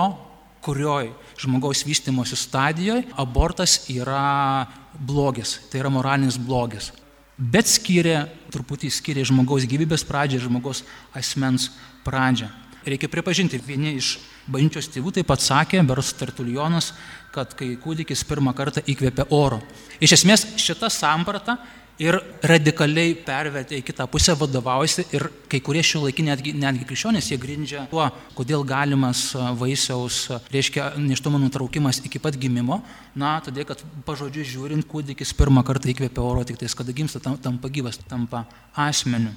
kurioj 0.66 1.12
žmogaus 1.40 1.86
vystimosi 1.88 2.36
stadijoje 2.36 3.06
abortas 3.18 3.86
yra 3.92 4.68
blogis, 5.00 5.60
tai 5.72 5.84
yra 5.84 5.92
moralinis 5.94 6.40
blogis. 6.40 6.92
Bet 7.40 7.70
skiria, 7.72 8.26
truputį 8.52 8.90
skiria 8.92 9.24
žmogaus 9.28 9.64
gyvybės 9.70 10.04
pradžią 10.04 10.42
ir 10.42 10.48
žmogaus 10.50 10.84
asmens 11.16 11.70
pradžią. 12.04 12.50
Reikia 12.84 13.08
pripažinti, 13.12 13.60
vieni 13.64 13.94
iš 14.00 14.18
bažnyčios 14.52 14.90
tėvų 14.92 15.14
taip 15.16 15.28
pat 15.30 15.44
sakė, 15.44 15.80
Beros 15.88 16.12
Tertulionas, 16.20 16.94
kad 17.32 17.54
kai 17.56 17.74
kūdikis 17.80 18.26
pirmą 18.28 18.52
kartą 18.58 18.84
įkvėpia 18.84 19.30
oro. 19.36 19.62
Iš 20.04 20.18
esmės 20.20 20.46
šita 20.60 20.90
samprata 20.92 21.60
ir 22.00 22.16
radikaliai 22.48 23.14
pervertė 23.28 23.80
į 23.80 23.84
kitą 23.90 24.08
pusę, 24.12 24.34
vadovaujasi 24.40 25.06
ir 25.16 25.26
kai 25.52 25.60
kurie 25.64 25.82
šio 25.84 26.06
laikiniai 26.06 26.32
netgi, 26.36 26.54
netgi 26.56 26.88
krikščionys 26.88 27.28
jie 27.32 27.38
grindžia 27.42 27.84
tuo, 27.92 28.06
kodėl 28.38 28.64
galimas 28.68 29.26
vaisiaus, 29.60 30.22
reiškia, 30.54 30.94
neštumo 31.04 31.42
nutraukimas 31.42 32.00
iki 32.08 32.22
pat 32.24 32.40
gimimo, 32.40 32.80
na, 33.20 33.36
todėl, 33.44 33.68
kad 33.68 33.84
pažodžiu 34.08 34.48
žiūrint, 34.48 34.88
kūdikis 34.88 35.36
pirmą 35.38 35.66
kartą 35.68 35.92
įkvėpia 35.92 36.24
oro 36.24 36.46
tik 36.48 36.62
tais, 36.62 36.76
kada 36.78 36.96
gimsta, 36.96 37.20
tampa 37.20 37.72
gyvas, 37.72 38.00
tampa 38.08 38.46
asmeniu. 38.88 39.36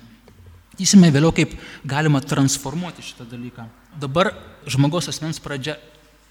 Įsime 0.80 1.10
vėliau, 1.12 1.34
kaip 1.36 1.52
galima 1.84 2.22
transformuoti 2.24 3.04
šitą 3.04 3.26
dalyką. 3.28 3.66
Dabar 4.00 4.30
žmogaus 4.70 5.10
asmens 5.10 5.42
pradžia. 5.42 5.76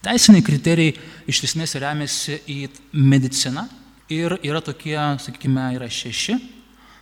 Teisiniai 0.01 0.41
kriterijai 0.41 0.95
iš 1.29 1.43
esmės 1.45 1.75
remiasi 1.77 2.39
į 2.49 2.63
mediciną, 2.97 3.67
ir 4.11 4.35
yra 4.43 4.61
tokie, 4.63 4.97
sakykime, 5.23 5.71
yra 5.77 5.87
šeši. 5.91 6.37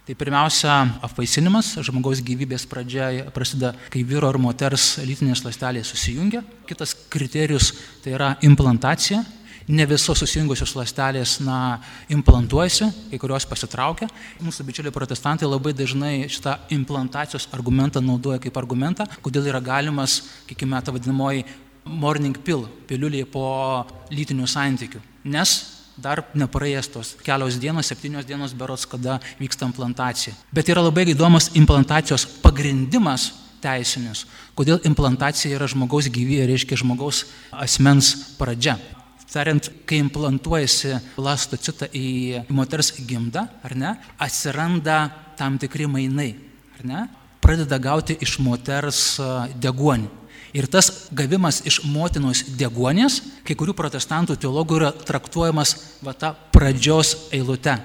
Tai 0.10 0.16
pirmiausia, 0.18 0.76
apvaisinimas, 1.06 1.76
žmogaus 1.86 2.24
gyvybės 2.26 2.64
pradžia 2.70 3.28
prasideda, 3.30 3.76
kai 3.94 4.02
vyro 4.02 4.32
ir 4.34 4.40
moters 4.42 4.96
lytinės 5.06 5.44
lastelės 5.46 5.92
susijungia. 5.94 6.42
Kitas 6.66 6.96
kriterijus 7.14 7.76
tai 8.02 8.16
yra 8.18 8.32
implantacija. 8.42 9.22
Ne 9.70 9.86
visos 9.86 10.18
susijungusios 10.18 10.74
lastelės 10.74 11.36
na, 11.46 11.78
implantuojasi, 12.10 12.88
kai 13.12 13.22
kurios 13.22 13.46
pasitraukia. 13.46 14.10
Mūsų 14.42 14.66
bičiuliai 14.66 14.96
protestantai 14.96 15.46
labai 15.46 15.76
dažnai 15.78 16.24
šitą 16.26 16.56
implantacijos 16.74 17.46
argumentą 17.54 18.02
naudoja 18.02 18.42
kaip 18.42 18.58
argumentą, 18.58 19.06
kodėl 19.22 19.52
yra 19.52 19.62
galimas, 19.62 20.24
kiekime, 20.50 20.82
ta 20.82 20.96
vadinamoji 20.96 21.46
morning 21.86 22.42
pill, 22.42 22.66
piliulė 22.90 23.28
po 23.30 23.46
lytinių 24.10 24.50
santykių. 24.50 25.06
Nes 25.30 25.60
dar 26.02 26.24
nepraėjęs 26.38 26.92
tos 26.94 27.12
kelios 27.26 27.60
dienos, 27.62 27.90
septynios 27.90 28.28
dienos 28.28 28.56
berots, 28.58 28.88
kada 28.90 29.20
vyksta 29.40 29.68
implantacija. 29.68 30.34
Bet 30.56 30.72
yra 30.72 30.84
labai 30.86 31.08
įdomus 31.14 31.52
implantacijos 31.60 32.26
pagrindimas 32.44 33.32
teisinis. 33.64 34.26
Kodėl 34.58 34.80
implantacija 34.88 35.58
yra 35.58 35.68
žmogaus 35.70 36.10
gyvybė, 36.12 36.48
reiškia 36.50 36.80
žmogaus 36.80 37.26
asmens 37.52 38.14
pradžia. 38.40 38.78
Tariant, 39.30 39.68
kai 39.86 40.00
implantuojasi 40.02 40.96
lastocitą 41.22 41.86
į 41.94 42.48
moters 42.50 42.96
gimdą, 42.98 43.44
ar 43.62 43.76
ne, 43.78 43.92
atsiranda 44.18 45.04
tam 45.38 45.60
tikri 45.62 45.86
mainai, 45.86 46.32
ar 46.80 46.88
ne, 46.90 47.04
pradeda 47.38 47.78
gauti 47.78 48.18
iš 48.26 48.40
moters 48.42 49.20
deguonį. 49.62 50.19
Ir 50.54 50.66
tas 50.72 51.10
gavimas 51.14 51.62
iš 51.70 51.84
motinos 51.86 52.42
degonės, 52.58 53.20
kai 53.46 53.58
kurių 53.58 53.76
protestantų 53.78 54.40
teologų 54.42 54.80
yra 54.80 54.92
traktuojamas 54.94 55.76
va 56.06 56.16
ta 56.18 56.34
pradžios 56.54 57.30
eilute. 57.36 57.78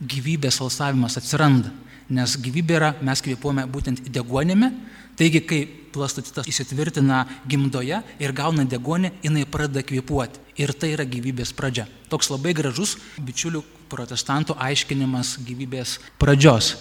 Gyvybės 0.00 0.60
alsavimas 0.64 1.18
atsiranda, 1.20 1.72
nes 2.08 2.36
gyvybė 2.40 2.76
yra, 2.76 2.90
mes 3.04 3.20
kvepuojame 3.24 3.66
būtent 3.68 4.06
degonėmi, 4.12 4.70
taigi 5.16 5.42
kai 5.44 5.60
plastocitas 5.92 6.48
įsitvirtina 6.48 7.24
gimdoje 7.48 8.00
ir 8.22 8.36
gauna 8.36 8.64
degonį, 8.68 9.12
jinai 9.24 9.44
pradeda 9.48 9.84
kvepuoti. 9.86 10.40
Ir 10.60 10.72
tai 10.76 10.94
yra 10.94 11.08
gyvybės 11.08 11.52
pradžia. 11.56 11.88
Toks 12.12 12.30
labai 12.32 12.54
gražus 12.56 12.96
bičiulių 13.20 13.64
protestantų 13.92 14.56
aiškinimas 14.60 15.38
gyvybės 15.44 15.98
pradžios. 16.20 16.74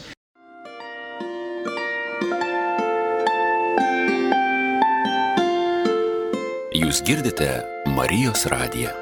Jūs 6.79 7.01
girdite 7.03 7.45
Marijos 7.91 8.45
radiją. 8.48 8.93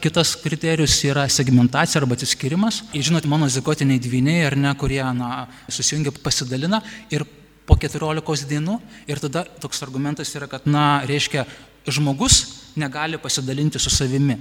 Kitas 0.00 0.32
kriterijus 0.40 0.94
yra 1.04 1.26
segmentacija 1.28 2.00
arba 2.00 2.16
atsiskirimas. 2.16 2.80
Žinote, 2.96 3.28
mano 3.28 3.50
zigotiniai 3.52 4.00
dvyniai, 4.00 4.46
ar 4.48 4.56
ne, 4.56 4.72
kurie 4.80 5.02
na, 5.18 5.50
susijungia, 5.68 6.14
pasidalina 6.24 6.80
ir 7.12 7.26
po 7.68 7.76
14 7.76 8.48
dienų. 8.48 8.78
Ir 9.12 9.20
tada 9.20 9.44
toks 9.60 9.84
argumentas 9.84 10.32
yra, 10.38 10.48
kad, 10.48 10.64
na, 10.64 11.02
reiškia, 11.10 11.44
žmogus 11.92 12.40
negali 12.80 13.20
pasidalinti 13.20 13.82
su 13.82 13.92
savimi. 13.92 14.40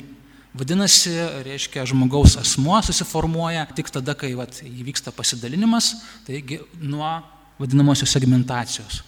Vadinasi, 0.52 1.14
reiškia, 1.46 1.86
žmogaus 1.88 2.36
asmuo 2.36 2.76
susiformuoja 2.84 3.64
tik 3.76 3.88
tada, 3.94 4.16
kai 4.20 4.34
vat, 4.36 4.58
įvyksta 4.68 5.14
pasidalinimas, 5.16 5.94
taigi 6.28 6.60
nuo 6.82 7.08
vadinamosios 7.62 8.12
segmentacijos. 8.12 9.00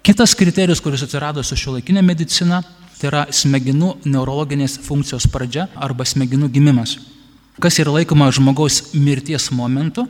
Kitas 0.00 0.32
kriterijus, 0.34 0.80
kuris 0.80 1.04
atsirado 1.04 1.44
su 1.44 1.58
šiuolaikinė 1.60 2.00
medicina, 2.00 2.62
tai 2.96 3.10
yra 3.10 3.26
smegenų 3.28 3.98
neurologinės 4.08 4.78
funkcijos 4.86 5.28
pradžia 5.28 5.66
arba 5.76 6.06
smegenų 6.08 6.48
gimimas. 6.54 6.96
Kas 7.60 7.76
yra 7.82 7.92
laikoma 7.98 8.30
žmogaus 8.32 8.94
mirties 8.96 9.50
momentu, 9.52 10.06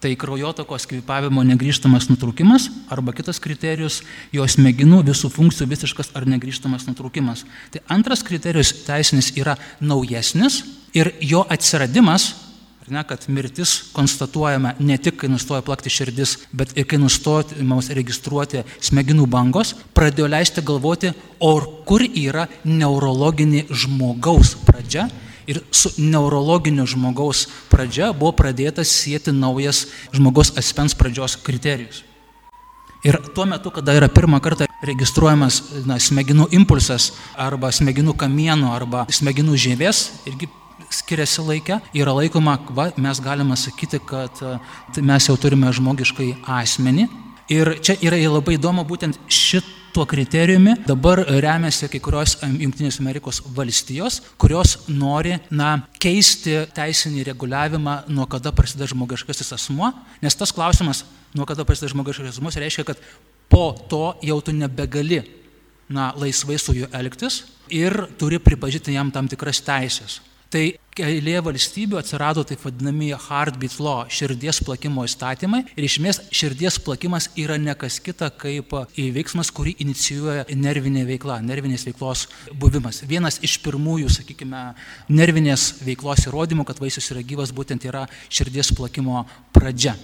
Tai 0.00 0.16
kraujotakos 0.16 0.86
kvipavimo 0.88 1.42
negryžtamas 1.44 2.06
nutraukimas 2.08 2.70
arba 2.88 3.12
kitas 3.12 3.36
kriterijus- 3.38 4.00
jo 4.36 4.46
smegenų 4.48 5.02
visų 5.04 5.28
funkcijų 5.28 5.68
visiškas 5.68 6.08
ar 6.14 6.24
negryžtamas 6.24 6.86
nutraukimas. 6.88 7.44
Tai 7.70 7.80
antras 7.88 8.22
kriterijus 8.22 8.72
teisinis 8.86 9.30
yra 9.36 9.58
naujesnis 9.80 10.62
ir 10.94 11.12
jo 11.20 11.44
atsiradimas, 11.44 12.32
ar 12.80 12.88
ne, 12.88 13.04
kad 13.04 13.28
mirtis 13.28 13.92
konstatuojama 13.92 14.74
ne 14.78 14.96
tik, 14.96 15.18
kai 15.18 15.28
nustoja 15.28 15.60
plakti 15.60 15.90
širdis, 15.90 16.38
bet 16.52 16.72
ir 16.78 16.86
kai 16.86 16.96
nustoja 16.96 17.62
mums 17.62 17.90
registruoti 17.90 18.64
smegenų 18.80 19.26
bangos, 19.26 19.74
pradėjo 19.94 20.28
leisti 20.28 20.62
galvoti, 20.62 21.12
o 21.40 21.60
kur 21.84 22.00
yra 22.00 22.48
neurologinė 22.64 23.66
žmogaus 23.68 24.56
pradžia 24.64 25.10
ir 25.50 25.62
su 25.74 25.90
neurologiniu 25.98 26.86
žmogaus 26.86 27.46
pradžia 27.72 28.12
buvo 28.14 28.32
pradėtas 28.38 28.92
sieti 29.02 29.34
naujas 29.34 29.86
žmogaus 30.14 30.54
asmens 30.60 30.94
pradžios 30.94 31.36
kriterijus. 31.42 32.04
Ir 33.00 33.16
tuo 33.34 33.46
metu, 33.48 33.72
kada 33.72 33.94
yra 33.96 34.10
pirmą 34.12 34.42
kartą 34.44 34.66
registruojamas 34.84 35.62
na, 35.88 35.96
smegenų 35.96 36.50
impulsas 36.52 37.14
arba 37.32 37.70
smegenų 37.72 38.12
kamienų 38.20 38.68
arba 38.74 39.06
smegenų 39.08 39.56
žievės, 39.56 40.02
irgi 40.28 40.50
skiriasi 40.92 41.44
laikė, 41.46 41.80
yra 41.96 42.12
laikoma, 42.18 42.58
va, 42.76 42.90
mes 43.00 43.22
galime 43.24 43.56
sakyti, 43.56 44.02
kad 44.04 44.36
tai 44.92 45.04
mes 45.06 45.28
jau 45.30 45.36
turime 45.40 45.72
žmogiškai 45.72 46.34
asmenį. 46.60 47.08
Ir 47.50 47.72
čia 47.82 47.96
yra 48.04 48.20
labai 48.30 48.58
įdomu 48.58 48.84
būtent 48.86 49.16
šit 49.32 49.66
tuo 49.92 50.06
kriterijumi 50.06 50.74
dabar 50.86 51.22
remiasi 51.42 51.88
kai 51.90 52.00
kurios 52.02 52.36
Junktinės 52.42 53.00
Amerikos 53.02 53.40
valstijos, 53.56 54.20
kurios 54.40 54.76
nori 54.88 55.36
na, 55.50 55.72
keisti 56.02 56.56
teisinį 56.76 57.24
reguliavimą, 57.30 57.96
nuo 58.14 58.26
kada 58.30 58.52
prasideda 58.54 58.90
žmogiškasis 58.92 59.54
asmuo, 59.56 59.92
nes 60.22 60.38
tas 60.38 60.54
klausimas, 60.54 61.04
nuo 61.34 61.46
kada 61.48 61.66
prasideda 61.68 61.94
žmogiškasis 61.94 62.38
asmuo, 62.38 62.54
reiškia, 62.54 62.86
kad 62.92 63.02
po 63.50 63.72
to 63.90 64.04
jau 64.26 64.40
tu 64.44 64.54
nebegali 64.54 65.22
na, 65.90 66.12
laisvai 66.16 66.58
su 66.58 66.76
juo 66.78 66.90
elgtis 66.94 67.42
ir 67.74 68.06
turi 68.18 68.38
pripažinti 68.42 68.94
jam 68.94 69.10
tam 69.14 69.28
tikras 69.30 69.62
teisės. 69.66 70.20
Tai 70.50 70.64
eilėje 71.04 71.40
valstybių 71.46 71.98
atsirado 72.00 72.44
taip 72.46 72.62
vadinami 72.64 73.10
heartbeat 73.14 73.78
law, 73.82 74.04
širdies 74.10 74.60
plakimo 74.66 75.04
įstatymai. 75.08 75.62
Ir 75.74 75.86
iš 75.86 75.98
esmės 75.98 76.20
širdies 76.34 76.78
plakimas 76.84 77.30
yra 77.40 77.58
ne 77.60 77.74
kas 77.78 77.98
kita 78.04 78.30
kaip 78.40 78.74
veiksmas, 78.96 79.50
kurį 79.54 79.74
inicijuoja 79.84 80.46
nervinė 80.52 81.06
veikla, 81.08 81.40
nervinės 81.46 81.86
veiklos 81.88 82.26
buvimas. 82.60 83.02
Vienas 83.08 83.40
iš 83.46 83.58
pirmųjų, 83.64 84.12
sakykime, 84.20 84.62
nervinės 85.10 85.72
veiklos 85.86 86.28
įrodymų, 86.28 86.68
kad 86.68 86.80
vaisius 86.82 87.10
yra 87.14 87.24
gyvas, 87.26 87.54
būtent 87.56 87.84
yra 87.88 88.06
širdies 88.28 88.74
plakimo 88.76 89.26
pradžia. 89.56 89.96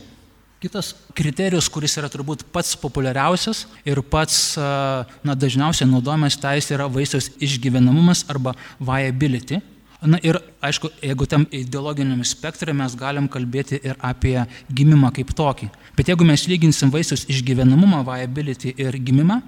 Kitas 0.57 0.95
kriterijus, 1.12 1.69
kuris 1.69 1.99
yra 2.00 2.09
turbūt 2.09 2.47
pats 2.49 2.73
populiariausias 2.81 3.67
ir 3.85 4.00
pats 4.00 4.57
na, 4.57 5.35
dažniausiai 5.37 5.85
naudojamas 5.91 6.38
teisė 6.41 6.79
yra 6.79 6.87
vaisiaus 6.88 7.29
išgyvenamumas 7.45 8.25
arba 8.33 8.55
viability. 8.81 9.61
Na 10.05 10.19
ir 10.21 10.37
aišku, 10.61 10.91
jeigu 11.00 11.25
tam 11.26 11.47
ideologiniam 11.55 12.21
spektrui 12.26 12.75
mes 12.76 12.95
galim 12.99 13.29
kalbėti 13.33 13.79
ir 13.81 13.97
apie 14.05 14.37
gimimą 14.69 15.09
kaip 15.17 15.33
tokį. 15.37 15.71
Bet 15.97 16.11
jeigu 16.12 16.26
mes 16.29 16.45
lyginsim 16.50 16.93
vaisius 16.93 17.25
išgyvenamumą, 17.33 18.03
viability 18.05 18.75
ir 18.76 18.99
gimimą, 19.00 19.41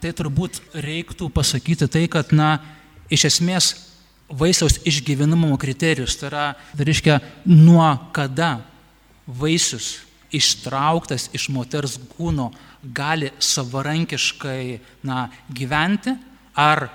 tai 0.00 0.14
turbūt 0.16 0.62
reiktų 0.80 1.28
pasakyti 1.32 1.88
tai, 1.92 2.06
kad, 2.08 2.32
na, 2.32 2.56
iš 3.12 3.28
esmės 3.28 3.74
vaisiaus 4.32 4.80
išgyvenamumo 4.88 5.58
kriterijus, 5.60 6.16
tai 6.18 6.30
yra, 6.30 6.46
tai 6.72 6.88
reiškia, 6.88 7.20
nuo 7.46 7.92
kada 8.16 8.56
vaisius 9.26 9.98
ištrauktas 10.34 11.28
iš 11.36 11.48
moters 11.54 11.96
kūno 12.16 12.50
gali 12.96 13.30
savarankiškai 13.38 14.78
na, 15.06 15.26
gyventi, 15.52 16.16
ar 16.56 16.88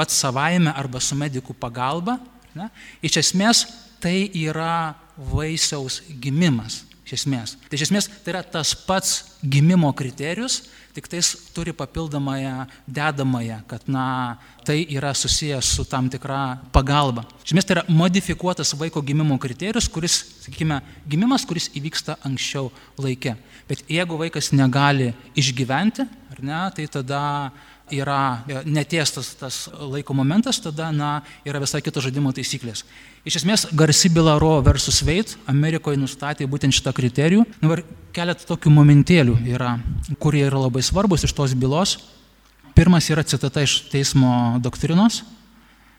pats 0.00 0.16
savaime 0.24 0.72
arba 0.72 1.00
su 1.04 1.18
medikų 1.18 1.52
pagalba. 1.60 2.16
Ne? 2.56 2.70
Iš 3.04 3.20
esmės 3.20 3.66
tai 4.00 4.30
yra 4.32 4.96
vaisiaus 5.30 6.00
gimimas. 6.22 6.86
Iš 7.04 7.24
esmės. 7.24 7.56
Tai 7.66 7.74
iš 7.74 7.88
esmės 7.88 8.06
tai 8.22 8.32
yra 8.36 8.40
tas 8.46 8.70
pats 8.86 9.16
gimimo 9.42 9.88
kriterijus, 9.98 10.60
tik 10.94 11.08
tais 11.10 11.26
turi 11.54 11.72
papildomąją 11.74 12.68
dedamąją, 12.86 13.56
kad 13.66 13.82
na, 13.90 14.36
tai 14.64 14.84
yra 14.94 15.10
susijęs 15.14 15.72
su 15.74 15.84
tam 15.90 16.06
tikra 16.10 16.60
pagalba. 16.70 17.24
Iš 17.42 17.50
esmės 17.50 17.66
tai 17.66 17.76
yra 17.76 17.84
modifikuotas 17.90 18.76
vaiko 18.78 19.02
gimimo 19.02 19.36
kriterijus, 19.42 19.90
kuris, 19.90 20.20
sakykime, 20.44 20.78
gimimas, 21.10 21.46
kuris 21.50 21.66
įvyksta 21.74 22.14
anksčiau 22.26 22.70
laike. 23.02 23.34
Bet 23.66 23.82
jeigu 23.90 24.18
vaikas 24.20 24.52
negali 24.54 25.10
išgyventi, 25.38 26.06
ar 26.30 26.44
ne, 26.46 26.62
tai 26.78 26.86
tada 26.94 27.24
yra 27.94 28.42
netiestas 28.64 29.32
tas 29.40 29.62
laiko 29.78 30.14
momentas, 30.16 30.60
tada 30.62 30.90
na, 30.94 31.10
yra 31.46 31.60
visai 31.62 31.82
kitos 31.84 32.06
žaidimo 32.06 32.32
taisyklės. 32.36 32.84
Iš 33.28 33.42
esmės, 33.42 33.66
garsi 33.76 34.10
byla 34.12 34.38
Roe 34.40 34.62
versus 34.64 35.02
Wade 35.04 35.36
Amerikoje 35.50 36.00
nustatė 36.00 36.48
būtent 36.50 36.76
šitą 36.76 36.94
kriterijų. 36.96 37.44
Dabar 37.60 37.84
keletą 38.16 38.48
tokių 38.54 38.72
momentėlių 38.78 39.36
yra, 39.52 39.74
kurie 40.22 40.46
yra 40.46 40.64
labai 40.64 40.82
svarbus 40.86 41.26
iš 41.28 41.36
tos 41.36 41.54
bylos. 41.58 41.98
Pirmas 42.76 43.10
yra 43.12 43.26
citata 43.26 43.64
iš 43.66 43.90
teismo 43.90 44.56
doktrinos, 44.62 45.22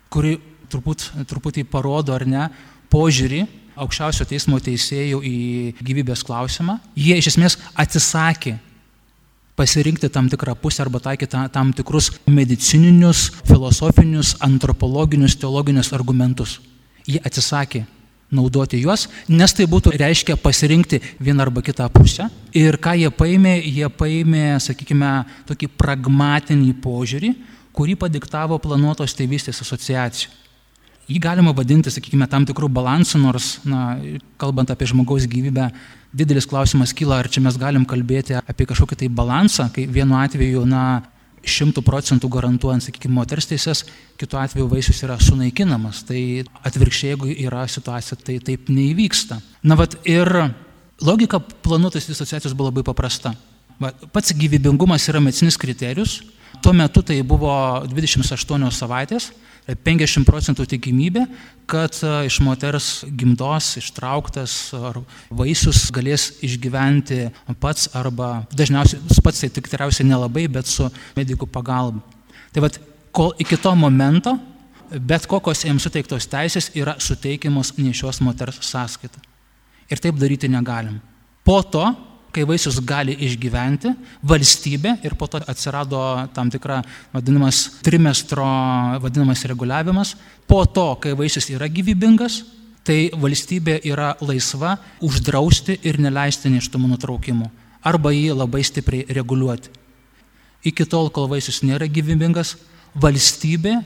kuri 0.10 0.40
turbūt, 0.72 1.12
truputį 1.30 1.68
parodo 1.70 2.16
ar 2.16 2.26
ne 2.26 2.48
požiūrį 2.92 3.46
aukščiausio 3.82 4.26
teismo 4.28 4.60
teisėjų 4.64 5.22
į 5.24 5.38
gyvybės 5.82 6.24
klausimą. 6.28 6.80
Jie 6.96 7.18
iš 7.20 7.34
esmės 7.34 7.58
atsisakė 7.80 8.58
pasirinkti 9.56 10.10
tam 10.10 10.30
tikrą 10.30 10.56
pusę 10.56 10.84
arba 10.84 11.00
taikyti 11.00 11.38
tam 11.52 11.74
tikrus 11.74 12.12
medicininius, 12.28 13.30
filosofinius, 13.48 14.36
antropologinius, 14.40 15.36
teologinius 15.36 15.94
argumentus. 15.94 16.60
Jie 17.08 17.20
atsisakė 17.26 17.86
naudoti 18.32 18.80
juos, 18.80 19.08
nes 19.28 19.54
tai 19.54 19.68
būtų 19.68 19.94
reiškia 20.00 20.38
pasirinkti 20.40 21.02
vieną 21.20 21.48
arba 21.48 21.64
kitą 21.66 21.90
pusę. 21.92 22.30
Ir 22.56 22.80
ką 22.82 22.96
jie 23.00 23.12
paėmė, 23.12 23.58
jie 23.66 23.90
paėmė, 23.90 24.46
sakykime, 24.64 25.12
tokį 25.50 25.72
pragmatinį 25.80 26.72
požiūrį, 26.84 27.34
kurį 27.76 27.98
padiktavo 28.00 28.60
planuotos 28.64 29.16
tėvystės 29.18 29.62
asociacija. 29.66 30.41
Jį 31.10 31.20
galima 31.24 31.54
vadinti, 31.56 31.92
sakykime, 31.92 32.28
tam 32.30 32.46
tikrų 32.48 32.70
balansų, 32.72 33.20
nors, 33.24 33.54
na, 33.68 33.98
kalbant 34.40 34.70
apie 34.72 34.88
žmogaus 34.92 35.26
gyvybę, 35.30 35.70
didelis 36.14 36.48
klausimas 36.48 36.94
kyla, 36.96 37.22
ar 37.22 37.30
čia 37.32 37.42
mes 37.44 37.58
galim 37.60 37.88
kalbėti 37.90 38.38
apie 38.40 38.68
kažkokį 38.70 39.00
tai 39.02 39.10
balansą, 39.22 39.68
kai 39.74 39.88
vienu 39.92 40.20
atveju, 40.22 40.64
na, 40.70 41.02
šimtų 41.48 41.82
procentų 41.86 42.30
garantuojant, 42.32 42.86
sakykime, 42.86 43.16
moters 43.16 43.48
teises, 43.50 43.84
kitu 44.20 44.38
atveju 44.38 44.68
vaisius 44.70 45.02
yra 45.06 45.18
sunaikinamas. 45.22 46.04
Tai 46.08 46.20
atvirkščiai, 46.68 47.14
jeigu 47.16 47.32
yra 47.48 47.66
situacija, 47.70 48.18
tai 48.22 48.38
taip 48.46 48.70
neįvyksta. 48.70 49.40
Na, 49.66 49.78
vat 49.80 49.98
ir 50.10 50.30
logika 51.02 51.42
planuotas 51.42 52.10
asociacijos 52.10 52.56
buvo 52.58 52.70
labai 52.70 52.86
paprasta. 52.86 53.34
Va, 53.82 53.94
pats 54.14 54.36
gyvybingumas 54.38 55.08
yra 55.10 55.22
medicinis 55.24 55.58
kriterijus. 55.58 56.20
Tuo 56.62 56.74
metu 56.78 57.02
tai 57.02 57.22
buvo 57.26 57.52
28 57.90 58.70
savaitės, 58.76 59.32
50 59.86 60.28
procentų 60.28 60.66
tikimybė, 60.74 61.26
kad 61.70 61.96
e, 62.04 62.14
iš 62.28 62.40
moters 62.44 62.90
gimdos 63.18 63.74
ištrauktas 63.82 64.56
vaisius 65.30 65.88
galės 65.94 66.30
išgyventi 66.44 67.30
pats 67.64 67.90
arba 67.98 68.46
dažniausiai 68.56 69.24
pats 69.24 69.44
tai 69.44 69.52
tikriausiai 69.58 70.08
nelabai, 70.10 70.48
bet 70.52 70.68
su 70.70 70.90
medikų 71.18 71.50
pagalba. 71.52 72.04
Tai 72.52 72.66
vad, 72.68 72.80
kol 73.16 73.36
iki 73.40 73.60
to 73.60 73.76
momento 73.76 74.36
bet 75.00 75.26
kokios 75.30 75.64
jiems 75.64 75.86
suteiktos 75.86 76.28
teisės 76.28 76.70
yra 76.76 76.98
suteikiamos 77.00 77.76
nešios 77.80 78.20
moters 78.24 78.60
sąskaita. 78.66 79.22
Ir 79.92 80.00
taip 80.00 80.20
daryti 80.20 80.50
negalim. 80.52 81.00
Po 81.44 81.62
to 81.64 81.84
kai 82.34 82.46
vaisius 82.48 82.80
gali 82.88 83.16
išgyventi, 83.28 83.92
valstybė 84.28 84.98
ir 85.06 85.16
po 85.20 85.28
to 85.32 85.42
atsirado 85.52 86.00
tam 86.36 86.50
tikra 86.54 86.82
vadinamas 87.14 87.64
trimestro 87.86 88.48
vadinamas 89.04 89.46
reguliavimas, 89.52 90.16
po 90.48 90.64
to, 90.66 90.88
kai 91.04 91.14
vaisius 91.18 91.50
yra 91.54 91.70
gyvybingas, 91.72 92.42
tai 92.88 93.12
valstybė 93.14 93.82
yra 93.86 94.16
laisva 94.26 94.78
uždrausti 95.06 95.78
ir 95.86 96.00
neleisti 96.02 96.50
neštumų 96.50 96.96
nutraukimų 96.96 97.52
arba 97.86 98.12
jį 98.14 98.36
labai 98.38 98.64
stipriai 98.66 99.08
reguliuoti. 99.14 99.72
Iki 100.70 100.86
tol, 100.86 101.10
kol 101.10 101.26
vaisius 101.30 101.64
nėra 101.66 101.88
gyvybingas, 101.90 102.56
valstybė 102.94 103.80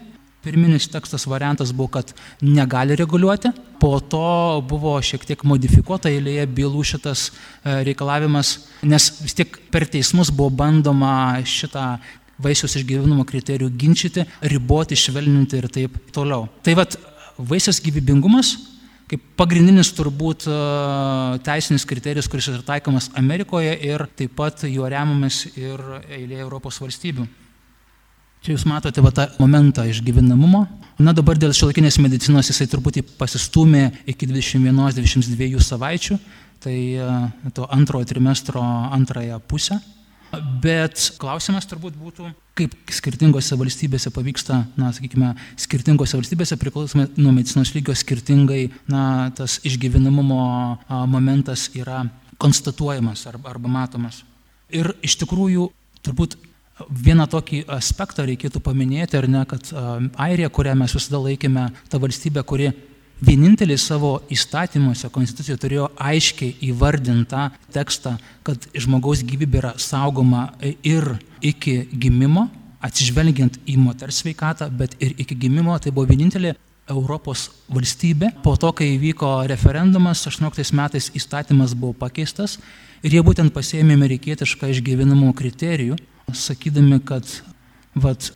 Pirminis 0.45 0.86
tekstas 0.93 1.25
variantas 1.25 1.71
buvo, 1.73 1.89
kad 1.97 2.12
negali 2.45 2.95
reguliuoti, 2.99 3.49
po 3.81 3.97
to 3.99 4.62
buvo 4.69 4.93
šiek 5.01 5.25
tiek 5.25 5.41
modifikuota 5.47 6.12
eilėje 6.13 6.45
bylų 6.60 6.84
šitas 6.86 7.31
e, 7.31 7.79
reikalavimas, 7.88 8.53
nes 8.86 9.10
vis 9.23 9.34
tiek 9.38 9.58
per 9.73 9.88
teismus 9.89 10.29
buvo 10.29 10.53
bandoma 10.53 11.41
šitą 11.49 11.95
vaisiaus 12.41 12.77
išgyvenimo 12.77 13.25
kriterijų 13.25 13.71
ginčyti, 13.79 14.27
riboti, 14.53 14.97
švelninti 14.99 15.60
ir 15.62 15.69
taip 15.71 15.97
toliau. 16.13 16.49
Tai 16.62 16.77
vad, 16.77 16.97
vaisiaus 17.41 17.81
gyvybingumas 17.84 18.55
kaip 19.10 19.21
pagrindinis 19.38 19.91
turbūt 19.93 20.47
e, 20.49 20.60
teisinis 21.45 21.86
kriterijus, 21.89 22.29
kuris 22.31 22.49
yra 22.49 22.65
taikomas 22.65 23.12
Amerikoje 23.19 23.75
ir 23.86 24.05
taip 24.17 24.34
pat 24.38 24.65
juo 24.69 24.89
remiamas 24.89 25.43
ir 25.53 25.81
eilė 26.10 26.41
Europos 26.41 26.81
valstybių. 26.81 27.27
Čia 28.45 28.53
jūs 28.53 28.67
matote 28.69 29.01
va, 29.01 29.10
tą 29.10 29.23
momentą 29.41 29.88
išgyvenamumo. 29.89 30.67
Na 31.01 31.15
dabar 31.17 31.39
dėl 31.41 31.49
šiolaikinės 31.58 31.95
medicinos 31.97 32.51
jisai 32.51 32.67
truputį 32.69 33.01
pasistumė 33.17 33.88
iki 34.05 34.27
21-22 34.29 35.63
savaičių, 35.65 36.19
tai 36.62 36.75
e, 36.93 37.08
to 37.58 37.65
antrojo 37.73 38.05
trimestro 38.05 38.62
antrąją 38.93 39.41
pusę. 39.49 39.79
Bet 40.62 41.01
klausimas 41.17 41.65
turbūt 41.71 41.97
būtų, 41.97 42.29
kaip 42.62 42.77
skirtingose 42.93 43.58
valstybėse 43.58 44.13
pavyksta, 44.13 44.62
na, 44.77 44.93
sakykime, 44.93 45.34
skirtingose 45.65 46.21
valstybėse 46.21 46.62
priklausomai 46.62 47.10
nuo 47.17 47.34
medicinos 47.34 47.73
lygio 47.73 47.97
skirtingai, 47.97 48.67
na, 48.86 49.31
tas 49.34 49.58
išgyvenamumo 49.65 50.43
momentas 51.10 51.71
yra 51.73 52.03
konstatuojamas 52.38 53.25
arba, 53.31 53.55
arba 53.58 53.73
matomas. 53.81 54.21
Ir 54.69 54.93
iš 55.01 55.17
tikrųjų 55.23 55.71
turbūt 56.05 56.38
Vieną 56.76 57.24
tokį 57.32 57.62
aspektą 57.72 58.26
reikėtų 58.28 58.60
paminėti, 58.60 59.16
ar 59.16 59.30
ne, 59.32 59.46
kad 59.48 59.70
Airija, 60.20 60.50
kurią 60.52 60.74
mes 60.76 60.92
visada 60.98 61.22
laikėme, 61.24 61.70
ta 61.88 62.00
valstybė, 62.04 62.42
kuri 62.44 62.74
vienintelį 63.24 63.78
savo 63.80 64.10
įstatymuose, 64.34 65.08
konstitucijoje 65.14 65.62
turėjo 65.62 65.86
aiškiai 65.96 66.58
įvardintą 66.68 67.46
tekstą, 67.72 68.18
kad 68.44 68.68
žmogaus 68.76 69.24
gyvybė 69.24 69.62
yra 69.62 69.72
saugoma 69.80 70.50
ir 70.84 71.14
iki 71.40 71.86
gimimo, 71.96 72.50
atsižvelgiant 72.84 73.62
į 73.72 73.78
moters 73.80 74.20
sveikatą, 74.20 74.68
bet 74.68 74.98
ir 75.00 75.16
iki 75.22 75.38
gimimo, 75.46 75.78
tai 75.80 75.94
buvo 75.96 76.10
vienintelė 76.12 76.58
Europos 76.92 77.48
valstybė. 77.72 78.34
Po 78.44 78.58
to, 78.62 78.74
kai 78.76 78.92
įvyko 78.98 79.32
referendumas, 79.50 80.26
18 80.28 80.76
metais 80.76 81.08
įstatymas 81.18 81.74
buvo 81.74 81.96
pakeistas 82.04 82.60
ir 83.02 83.16
jie 83.16 83.24
būtent 83.26 83.56
pasėmė 83.56 83.96
amerikietišką 83.96 84.70
išgyvenimo 84.76 85.32
kriterijų 85.40 85.98
sakydami, 86.34 87.00
kad 87.06 87.28
vat, 87.96 88.32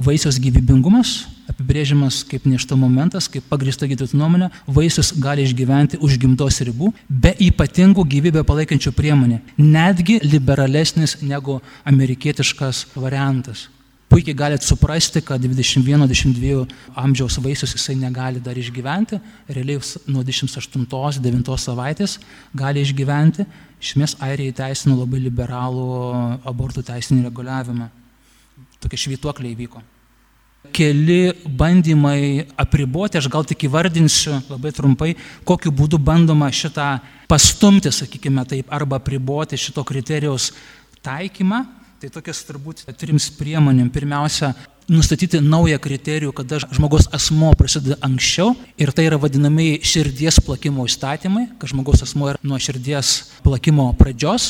Vaisiaus 0.00 0.38
gyvybingumas 0.40 1.26
apibrėžiamas 1.52 2.22
kaip 2.24 2.46
nešta 2.48 2.78
momentas, 2.80 3.26
kaip 3.28 3.44
pagrįsta 3.50 3.84
gydytojų 3.90 4.16
nuomonė, 4.16 4.48
vaisius 4.64 5.12
gali 5.20 5.44
išgyventi 5.44 6.00
už 6.00 6.16
gimdos 6.22 6.62
ribų 6.64 6.94
be 7.10 7.34
ypatingų 7.48 8.06
gyvybę 8.14 8.42
palaikančių 8.48 8.94
priemonių, 8.96 9.42
netgi 9.60 10.16
liberalesnis 10.24 11.18
negu 11.20 11.60
amerikietiškas 11.84 12.86
variantas. 12.96 13.68
Puikiai 14.12 14.36
galite 14.36 14.66
suprasti, 14.68 15.22
kad 15.24 15.40
21-22 15.40 16.66
amžiaus 17.00 17.38
vaisius 17.40 17.72
jisai 17.72 17.94
negali 17.96 18.42
dar 18.44 18.58
išgyventi, 18.60 19.16
realiai 19.48 19.80
nuo 20.12 20.20
28-9 20.28 21.56
savaitės 21.56 22.18
gali 22.52 22.84
išgyventi. 22.84 23.46
Iš 23.80 23.94
esmės, 23.94 24.16
Airija 24.20 24.52
įteisino 24.52 24.98
labai 24.98 25.22
liberalų 25.24 25.88
abortų 26.44 26.84
teisinį 26.92 27.24
reguliavimą 27.30 27.88
tokie 28.84 29.00
švytuokliai 29.00 29.56
vyko. 29.56 29.80
Keli 30.76 31.32
bandymai 31.48 32.44
apriboti, 32.60 33.16
aš 33.16 33.32
gal 33.32 33.48
tik 33.48 33.64
įvardinsiu 33.64 34.42
labai 34.50 34.76
trumpai, 34.76 35.14
kokiu 35.48 35.72
būdu 35.72 35.96
bandoma 35.96 36.52
šitą 36.52 36.98
pastumti, 37.32 37.88
sakykime 37.88 38.44
taip, 38.44 38.68
arba 38.68 39.00
apriboti 39.00 39.56
šito 39.56 39.88
kriterijaus 39.88 40.52
taikymą. 41.00 41.64
Tai 42.02 42.08
tokias 42.10 42.40
turbūt 42.42 42.80
trims 42.98 43.28
priemonėm. 43.38 43.86
Pirmiausia, 43.94 44.48
nustatyti 44.90 45.38
naują 45.38 45.76
kriterijų, 45.78 46.32
kada 46.34 46.58
žmogaus 46.64 47.04
asmo 47.14 47.52
prasideda 47.54 47.94
anksčiau 48.02 48.56
ir 48.74 48.90
tai 48.90 49.04
yra 49.06 49.20
vadinamieji 49.22 49.76
širdies 49.86 50.40
plakimo 50.42 50.82
įstatymai, 50.90 51.44
kad 51.60 51.70
žmogaus 51.70 52.02
asmo 52.02 52.26
yra 52.32 52.40
nuo 52.42 52.58
širdies 52.58 53.12
plakimo 53.44 53.84
pradžios. 54.00 54.48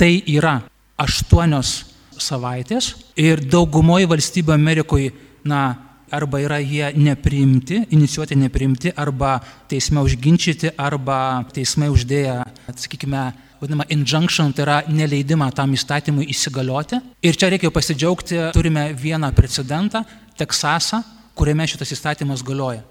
Tai 0.00 0.08
yra 0.32 0.62
aštuonios 0.96 1.74
savaitės 2.16 2.94
ir 3.20 3.44
daugumoje 3.44 4.08
valstybių 4.08 4.54
Amerikoje, 4.56 5.12
na, 5.44 5.60
arba 6.08 6.40
yra 6.40 6.56
jie 6.64 6.88
nepriimti, 6.96 7.82
inicijuoti 7.92 8.40
nepriimti, 8.46 8.94
arba 8.96 9.42
teisme 9.68 10.00
užginčyti, 10.08 10.72
arba 10.80 11.44
teismai 11.52 11.92
uždėję, 11.92 12.38
sakykime, 12.72 13.26
vadinama 13.60 13.86
injunction, 13.92 14.52
tai 14.52 14.64
yra 14.64 14.78
neleidimą 14.88 15.50
tam 15.56 15.72
įstatymui 15.76 16.28
įsigalioti. 16.32 17.00
Ir 17.22 17.38
čia 17.38 17.50
reikia 17.52 17.70
pasidžiaugti, 17.74 18.40
turime 18.56 18.90
vieną 18.94 19.32
precedentą, 19.36 20.04
Teksasą, 20.38 21.00
kuriame 21.34 21.66
šitas 21.66 21.90
įstatymas 21.96 22.44
galioja. 22.46 22.84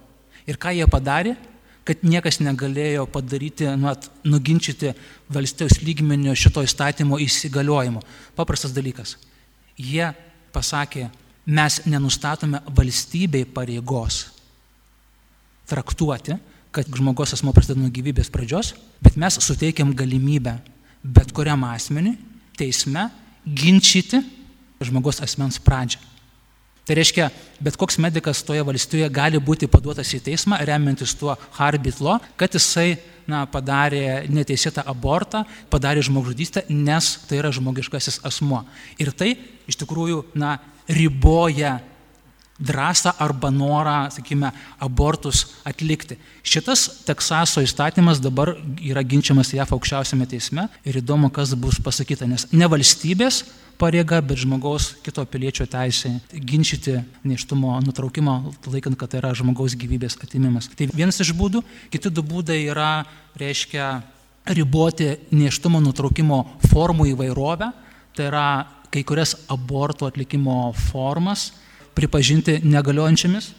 Ir 0.47 0.59
ką 0.59 0.73
jie 0.75 0.87
padarė? 0.91 1.37
kad 1.87 2.03
niekas 2.03 2.41
negalėjo 2.43 3.05
padaryti, 3.07 3.67
nu, 3.79 3.93
nuginčyti 4.27 4.91
valstijos 5.31 5.79
lygmenio 5.79 6.33
šito 6.35 6.63
įstatymo 6.65 7.19
įsigaliojimo. 7.23 8.01
Paprastas 8.35 8.73
dalykas. 8.75 9.15
Jie 9.79 10.09
pasakė, 10.51 11.07
mes 11.47 11.79
nenustatome 11.87 12.59
valstybei 12.75 13.47
pareigos 13.47 14.25
traktuoti, 15.67 16.35
kad 16.77 16.89
žmogus 16.93 17.33
asmo 17.33 17.53
prasideda 17.55 17.81
nuo 17.81 17.91
gyvybės 17.93 18.29
pradžios, 18.33 18.75
bet 19.01 19.17
mes 19.19 19.41
suteikiam 19.41 19.95
galimybę 19.97 20.59
bet 21.03 21.31
kuriam 21.31 21.63
asmeniui 21.67 22.17
teisme 22.57 23.07
ginčyti 23.45 24.21
žmogus 24.83 25.21
asmens 25.23 25.59
pradžią. 25.61 26.01
Tai 26.87 26.95
reiškia, 26.95 27.25
bet 27.59 27.75
koks 27.75 27.97
medicas 27.99 28.39
toje 28.47 28.63
valstijoje 28.63 29.09
gali 29.11 29.39
būti 29.43 29.67
paduotas 29.67 30.13
į 30.15 30.21
teismą, 30.23 30.61
remiantis 30.63 31.17
tuo 31.19 31.33
Harbit 31.57 31.99
law, 31.99 32.21
kad 32.39 32.53
jisai 32.55 32.95
na, 33.27 33.41
padarė 33.51 34.23
neteisėtą 34.31 34.85
abortą, 34.87 35.43
padarė 35.67 36.05
žmogžudystę, 36.07 36.63
nes 36.71 37.09
tai 37.27 37.41
yra 37.41 37.51
žmogiškasis 37.51 38.21
asmuo. 38.27 38.61
Ir 39.03 39.11
tai 39.11 39.33
iš 39.67 39.81
tikrųjų 39.83 40.23
na, 40.39 40.55
riboja 40.87 41.75
drąsą 42.59 43.11
arba 43.17 43.51
norą, 43.51 44.11
sakykime, 44.11 44.51
abortus 44.79 45.45
atlikti. 45.65 46.17
Šitas 46.43 47.03
Teksaso 47.05 47.61
įstatymas 47.61 48.21
dabar 48.23 48.55
yra 48.81 49.03
ginčiamas 49.03 49.53
JAF 49.53 49.73
aukščiausiame 49.75 50.27
teisme 50.29 50.67
ir 50.85 50.97
įdomu, 51.01 51.29
kas 51.33 51.53
bus 51.53 51.79
pasakyta, 51.83 52.27
nes 52.27 52.47
ne 52.51 52.67
valstybės 52.69 53.43
pareiga, 53.77 54.21
bet 54.25 54.41
žmogaus 54.41 54.95
kito 55.05 55.23
piliečio 55.29 55.67
teisė 55.69 56.15
ginčyti 56.33 56.97
neštumo 57.27 57.77
nutraukimą, 57.85 58.37
laikant, 58.65 58.97
kad 58.97 59.13
tai 59.13 59.21
yra 59.21 59.35
žmogaus 59.37 59.77
gyvybės 59.77 60.17
atimimas. 60.23 60.69
Tai 60.73 60.89
vienas 60.93 61.21
iš 61.21 61.35
būdų, 61.37 61.61
kiti 61.93 62.09
du 62.09 62.25
būdai 62.25 62.63
yra, 62.71 63.05
reiškia, 63.37 63.91
riboti 64.57 65.11
neštumo 65.35 65.81
nutraukimo 65.83 66.41
formų 66.71 67.11
įvairovę, 67.13 67.69
tai 68.17 68.29
yra 68.31 68.47
kai 68.89 69.03
kurias 69.05 69.35
abortų 69.51 70.07
atlikimo 70.07 70.71
formas 70.87 71.51
pripažinti 71.97 72.59
negaliojančiamis. 72.63 73.51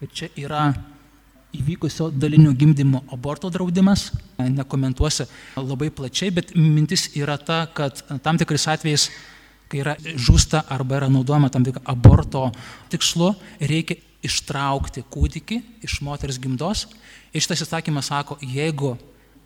Ir 0.00 0.14
čia 0.14 0.30
yra 0.38 0.70
įvykusio 1.56 2.08
dalinio 2.14 2.54
gimdymo 2.56 3.02
aborto 3.12 3.50
draudimas. 3.50 4.10
Nekomentuosiu 4.38 5.26
labai 5.58 5.90
plačiai, 5.90 6.30
bet 6.34 6.54
mintis 6.54 7.10
yra 7.18 7.36
ta, 7.38 7.64
kad 7.74 8.00
tam 8.22 8.38
tikrais 8.40 8.68
atvejais 8.70 9.10
kai 9.70 9.84
yra 9.84 9.94
žūsta 10.02 10.64
arba 10.74 10.98
yra 10.98 11.08
naudojama 11.12 11.50
tam 11.52 11.64
tikrą 11.66 11.84
aborto 11.92 12.48
tikslu, 12.90 13.30
reikia 13.62 14.00
ištraukti 14.26 15.04
kūdikį 15.10 15.60
iš 15.86 16.00
moters 16.04 16.40
gimdos. 16.42 16.88
Ir 17.30 17.44
šitas 17.44 17.62
įsakymas 17.66 18.10
sako, 18.10 18.36
jeigu 18.42 18.96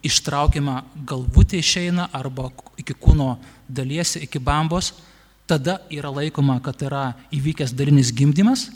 ištraukiama 0.04 0.80
galvutė 1.09 1.61
išeina 1.61 2.09
arba 2.16 2.48
iki 2.80 2.96
kūno 2.96 3.35
dalies, 3.68 4.16
iki 4.20 4.40
bambos, 4.40 4.94
tada 5.46 5.78
yra 5.92 6.11
laikoma, 6.12 6.59
kad 6.64 6.80
yra 6.83 7.12
įvykęs 7.35 7.74
dalinis 7.76 8.12
gimdymas. 8.16 8.68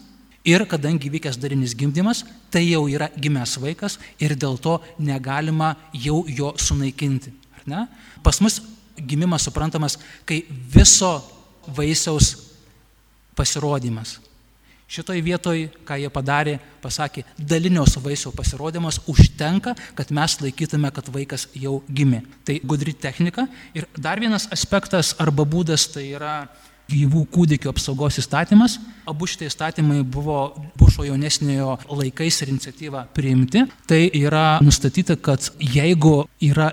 Ir 0.48 0.64
kadangi 0.70 1.10
įvykęs 1.10 1.36
darinis 1.40 1.74
gimdymas, 1.76 2.22
tai 2.52 2.62
jau 2.70 2.86
yra 2.88 3.10
gimęs 3.16 3.58
vaikas 3.60 3.98
ir 4.22 4.36
dėl 4.38 4.56
to 4.62 4.78
negalima 4.98 5.74
jau 5.92 6.22
jo 6.28 6.54
sunaikinti. 6.56 7.34
Pas 8.24 8.40
mus 8.40 8.62
gimimas 8.96 9.44
suprantamas, 9.44 9.98
kai 10.24 10.44
viso 10.48 11.18
vaisiaus 11.76 12.32
pasirodymas. 13.36 14.18
Šitoj 14.88 15.20
vietoj, 15.20 15.66
ką 15.84 15.98
jie 16.00 16.08
padarė, 16.08 16.54
pasakė, 16.80 17.26
dalinios 17.36 17.98
vaisiaus 18.00 18.32
pasirodymas 18.32 19.02
užtenka, 19.12 19.74
kad 19.98 20.08
mes 20.16 20.38
laikytume, 20.40 20.88
kad 20.96 21.10
vaikas 21.12 21.44
jau 21.52 21.82
gimė. 21.92 22.22
Tai 22.48 22.56
gudri 22.64 22.94
technika. 22.96 23.44
Ir 23.76 23.84
dar 24.00 24.16
vienas 24.16 24.48
aspektas 24.54 25.12
arba 25.20 25.44
būdas 25.44 25.90
tai 25.92 26.06
yra 26.14 26.38
gyvų 26.88 27.26
kūdikių 27.34 27.68
apsaugos 27.68 28.16
įstatymas. 28.22 28.78
Abu 29.08 29.28
šitie 29.28 29.50
įstatymai 29.50 30.00
buvo 30.08 30.40
Bušo 30.80 31.04
jaunesniojo 31.04 31.76
laikais 31.92 32.40
ir 32.40 32.54
iniciatyva 32.54 33.04
priimti. 33.12 33.66
Tai 33.88 34.02
yra 34.16 34.46
nustatyta, 34.64 35.18
kad 35.20 35.50
jeigu 35.60 36.22
yra 36.48 36.72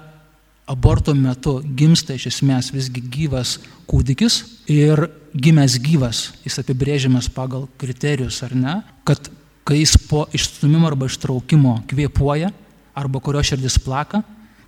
aborto 0.66 1.14
metu 1.14 1.60
gimsta 1.78 2.16
iš 2.18 2.30
esmės 2.32 2.72
visgi 2.74 3.02
gyvas 3.02 3.60
kūdikis 3.90 4.42
ir 4.72 5.06
gimęs 5.36 5.78
gyvas, 5.84 6.30
jis 6.46 6.58
apibrėžiamas 6.62 7.30
pagal 7.34 7.68
kriterijus 7.82 8.42
ar 8.46 8.56
ne, 8.58 8.76
kad 9.06 9.30
kai 9.66 9.82
jis 9.82 9.96
po 10.10 10.26
išstumimo 10.34 10.88
arba 10.90 11.10
ištraukimo 11.10 11.80
kvėpuoja, 11.90 12.52
arba 12.98 13.22
kurio 13.22 13.44
širdis 13.46 13.78
plaka, 13.84 14.24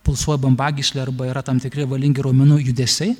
pulsuoja 0.05 0.39
bambagyslė 0.43 1.01
arba 1.03 1.29
yra 1.31 1.43
tam 1.45 1.61
tikri 1.61 1.87
valingi 1.89 2.23
raumenų 2.25 2.59
judesiai, 2.67 3.15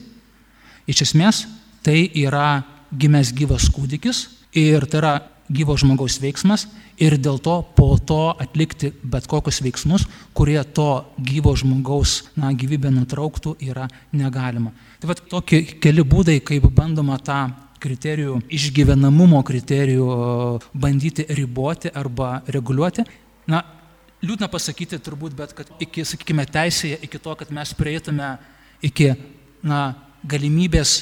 iš 0.88 1.04
esmės 1.08 1.46
tai 1.86 2.06
yra 2.18 2.62
gimęs 2.94 3.34
gyvas 3.36 3.72
kūdikis 3.74 4.26
ir 4.58 4.86
tai 4.86 5.02
yra 5.02 5.14
gyvo 5.50 5.78
žmogaus 5.80 6.20
veiksmas 6.22 6.68
ir 6.98 7.16
dėl 7.22 7.38
to 7.44 7.60
po 7.78 7.92
to 7.98 8.34
atlikti 8.42 8.92
bet 9.04 9.28
kokius 9.30 9.62
veiksmus, 9.64 10.08
kurie 10.38 10.60
to 10.64 11.06
gyvo 11.18 11.54
žmogaus 11.58 12.24
na, 12.38 12.52
gyvybę 12.54 12.92
nutrauktų, 12.94 13.56
yra 13.70 13.88
negalima. 14.12 14.74
Tai 15.02 15.12
va 15.12 15.18
tokie 15.18 15.62
keli 15.82 16.06
būdai, 16.06 16.40
kaip 16.46 16.66
bandoma 16.74 17.20
tą 17.22 17.48
kriterijų, 17.82 18.40
išgyvenamumo 18.50 19.44
kriterijų 19.46 20.08
bandyti 20.74 21.28
riboti 21.38 21.94
arba 21.94 22.42
reguliuoti. 22.50 23.06
Na, 23.48 23.62
liūdna 24.26 24.50
pasakyti 24.52 24.98
turbūt, 25.04 25.38
bet 25.38 25.54
kad 25.58 25.70
iki, 25.84 26.06
sakykime, 26.08 26.48
teisėje, 26.50 26.98
iki 27.06 27.22
to, 27.22 27.38
kad 27.38 27.54
mes 27.54 27.74
prieitume 27.78 28.36
iki 28.82 29.14
na, 29.62 29.94
galimybės 30.26 30.98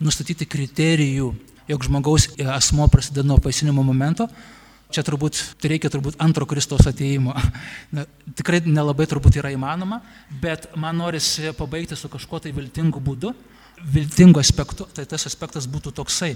nustatyti 0.00 0.48
kriterijų 0.48 1.34
jog 1.68 1.84
žmogaus 1.84 2.28
asmo 2.52 2.88
prasideda 2.88 3.26
nuo 3.26 3.38
paisinimo 3.40 3.82
momento, 3.82 4.28
čia 4.94 5.04
turbūt 5.06 5.40
tai 5.60 5.74
reikia 5.74 5.90
turbūt 5.92 6.18
antro 6.22 6.46
Kristaus 6.48 6.86
ateimo. 6.88 7.34
Na, 7.94 8.06
tikrai 8.38 8.62
nelabai 8.66 9.06
turbūt 9.10 9.40
yra 9.40 9.52
įmanoma, 9.54 10.00
bet 10.42 10.70
man 10.78 10.98
norisi 11.02 11.52
pabaigti 11.58 11.98
su 11.98 12.10
kažkuo 12.12 12.40
tai 12.44 12.54
viltingu 12.54 13.02
būdu, 13.02 13.34
viltingu 13.94 14.40
aspektu, 14.42 14.86
tai 14.94 15.06
tas 15.10 15.26
aspektas 15.28 15.66
būtų 15.70 15.94
toksai. 15.98 16.34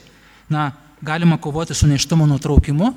Na, 0.50 0.70
galima 1.04 1.38
kovoti 1.38 1.76
su 1.76 1.86
neštumo 1.86 2.26
nutraukimu, 2.26 2.92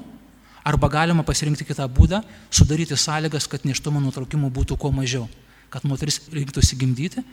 arba 0.64 0.90
galima 0.90 1.24
pasirinkti 1.26 1.66
kitą 1.68 1.88
būdą, 1.90 2.22
sudaryti 2.54 2.98
sąlygas, 2.98 3.48
kad 3.50 3.66
neštumo 3.66 4.02
nutraukimų 4.02 4.52
būtų 4.54 4.78
kuo 4.80 4.92
mažiau, 4.96 5.28
kad 5.74 5.86
moteris 5.88 6.22
reiktų 6.34 6.64
įsigimdyti. 6.64 7.24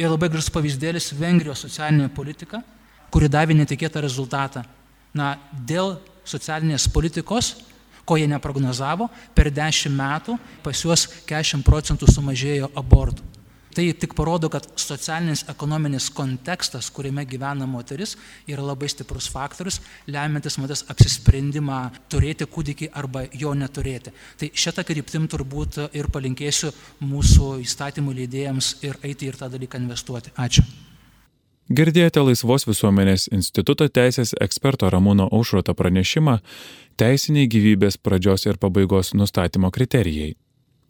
Ir 0.00 0.08
labai 0.08 0.30
gražus 0.32 0.50
pavyzdėlis 0.52 1.10
Vengrijos 1.18 1.66
socialinė 1.66 2.08
politika, 2.14 2.62
kuri 3.12 3.28
davė 3.28 3.56
netikėtą 3.58 4.00
rezultatą. 4.02 4.64
Na, 5.12 5.34
dėl 5.52 5.98
socialinės 6.24 6.86
politikos, 6.92 7.52
ko 8.04 8.18
jie 8.18 8.28
neprognozavo, 8.30 9.08
per 9.34 9.52
10 9.54 9.94
metų 9.96 10.38
pas 10.64 10.84
juos 10.84 11.06
40 11.28 11.62
procentų 11.66 12.10
sumažėjo 12.10 12.72
abortų. 12.76 13.32
Tai 13.72 13.86
tik 13.96 14.12
parodo, 14.12 14.50
kad 14.52 14.66
socialinis 14.76 15.46
ekonominis 15.48 16.10
kontekstas, 16.12 16.90
kuriame 16.92 17.24
gyvena 17.24 17.64
moteris, 17.64 18.18
yra 18.44 18.64
labai 18.66 18.90
stiprus 18.92 19.30
faktorius, 19.32 19.80
lemiantis 20.12 20.58
moters 20.60 20.84
apsisprendimą 20.92 21.80
turėti 22.12 22.44
kūdikį 22.44 22.90
arba 23.00 23.24
jo 23.32 23.54
neturėti. 23.56 24.12
Tai 24.36 24.52
šitą 24.52 24.84
kryptim 24.84 25.24
turbūt 25.24 25.86
ir 25.96 26.12
palinkėsiu 26.12 26.74
mūsų 27.00 27.54
įstatymų 27.64 28.18
leidėjams 28.20 28.74
ir 28.84 29.00
eiti 29.08 29.32
ir 29.32 29.40
tą 29.40 29.48
dalyką 29.56 29.80
investuoti. 29.80 30.36
Ačiū. 30.36 30.68
Girdėjote 31.72 32.20
Laisvos 32.20 32.66
visuomenės 32.68 33.30
instituto 33.32 33.86
teisės 33.88 34.34
eksperto 34.44 34.90
Ramūno 34.92 35.24
Aušroto 35.32 35.72
pranešimą 35.78 36.34
Teisiniai 37.00 37.48
gyvybės 37.48 37.96
pradžios 37.96 38.44
ir 38.44 38.58
pabaigos 38.60 39.14
nustatymo 39.16 39.70
kriterijai. 39.72 40.34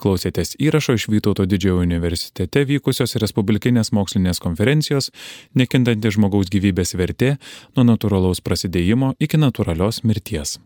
Klausėtės 0.02 0.56
įrašo 0.58 0.96
iš 0.98 1.06
Vytauto 1.12 1.46
didžiojo 1.46 1.84
universitete 1.84 2.64
vykusios 2.66 3.14
Respublikinės 3.22 3.92
mokslinės 3.94 4.42
konferencijos 4.42 5.12
Nekintanti 5.54 6.16
žmogaus 6.18 6.50
gyvybės 6.50 6.96
vertė 6.98 7.36
nuo 7.76 7.86
natūralaus 7.92 8.42
prasidėjimo 8.42 9.14
iki 9.22 9.38
natūralios 9.38 10.02
mirties. 10.02 10.58